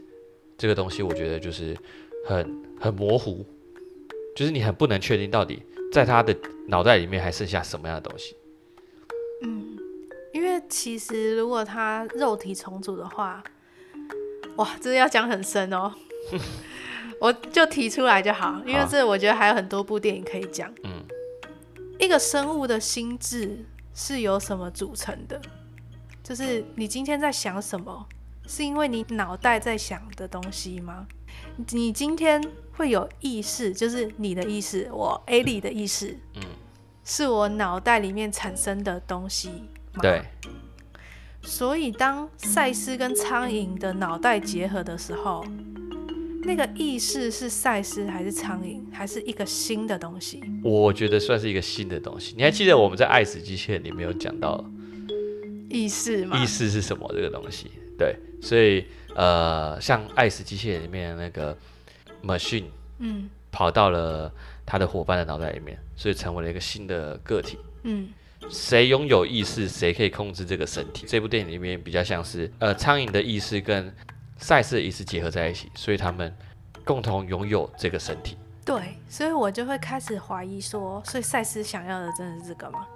[0.58, 1.76] 这个东西我觉得就是
[2.24, 3.44] 很很模糊，
[4.36, 6.36] 就是你很不能确定到底在他的
[6.68, 8.36] 脑袋里面还剩下什么样的东西。
[9.42, 9.76] 嗯，
[10.32, 13.42] 因为其实如果他肉体重组的话，
[14.56, 15.92] 哇，这要讲很深哦，
[17.18, 20.72] 我就提出来就好，因为这我觉得还有很多部电影可以讲。
[20.84, 21.02] 嗯，
[21.98, 23.64] 一个生物的心智
[23.94, 25.40] 是由什么组成的？
[26.22, 28.06] 就是你今天在想什么？
[28.46, 31.06] 是因为你脑袋在想的东西吗？
[31.72, 32.42] 你今天
[32.72, 36.42] 会有意识，就是你的意识，我 A 的意识，嗯，
[37.04, 39.48] 是我脑袋里面产生的东西
[39.94, 40.02] 吗？
[40.02, 40.22] 对。
[41.44, 45.44] 所以当赛斯跟苍蝇的脑袋结合的时候，
[46.44, 50.40] 那个意识是赛斯还是苍蝇，还是一个新的东西？
[50.62, 52.34] 我觉得算是一个新的东西。
[52.36, 54.64] 你还记得我们在《爱死机器人》里面有讲到
[55.72, 56.38] 意识吗？
[56.38, 57.10] 意识是什么？
[57.14, 58.14] 这个东西，对。
[58.42, 58.84] 所以，
[59.14, 61.56] 呃，像《爱死机器人》里面的那个
[62.22, 62.64] machine，
[62.98, 64.32] 嗯，跑到了
[64.66, 67.58] 他的伙伴的脑袋里面，所以成为了一个新的个体。
[67.84, 68.08] 嗯，
[68.50, 71.06] 谁拥有意识，谁可以控制这个身体？
[71.06, 73.94] 这部电影里面比较像是，呃，苍蝇的意识跟
[74.36, 76.34] 赛斯的意识结合在一起，所以他们
[76.84, 78.36] 共同拥有这个身体。
[78.64, 82.86] 对，所以我就会开始怀疑说，所以赛斯想要的真的是这个吗？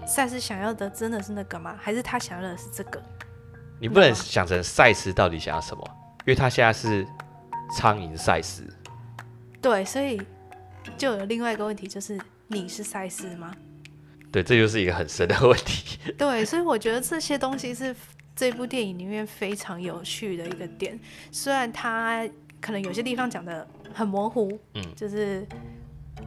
[0.00, 1.76] 嗯、赛斯想要的真的是那个吗？
[1.80, 3.02] 还是他想要的是这个？
[3.80, 5.84] 你不能想成赛斯到底想要什么，
[6.20, 7.06] 因为他现在是
[7.76, 8.64] 苍蝇赛斯。
[9.60, 10.20] 对，所以
[10.96, 12.18] 就有另外一个问题，就是
[12.48, 13.54] 你是赛斯吗？
[14.30, 16.12] 对，这就是一个很深的问题。
[16.18, 17.94] 对，所以我觉得这些东西是
[18.34, 20.98] 这部电影里面非常有趣的一个点，
[21.30, 22.28] 虽然它
[22.60, 25.46] 可能有些地方讲的很模糊，嗯，就是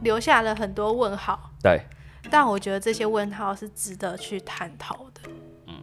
[0.02, 1.50] 留下了很多问号。
[1.62, 1.82] 对，
[2.30, 5.30] 但我觉得这些问号是值得去探讨的。
[5.66, 5.74] 嗯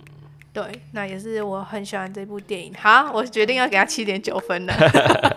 [0.53, 0.63] 对，
[0.93, 2.73] 那也是我很喜欢这部电影。
[2.75, 4.73] 好，我决定要给他七点九分了。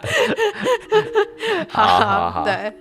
[1.69, 2.73] 好好好，对，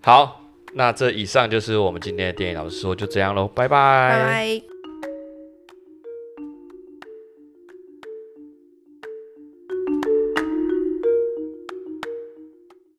[0.00, 0.42] 好，
[0.74, 4.10] 那这以上就是我们今天的电影老师说，就这样喽，拜拜。
[4.10, 4.77] 拜拜。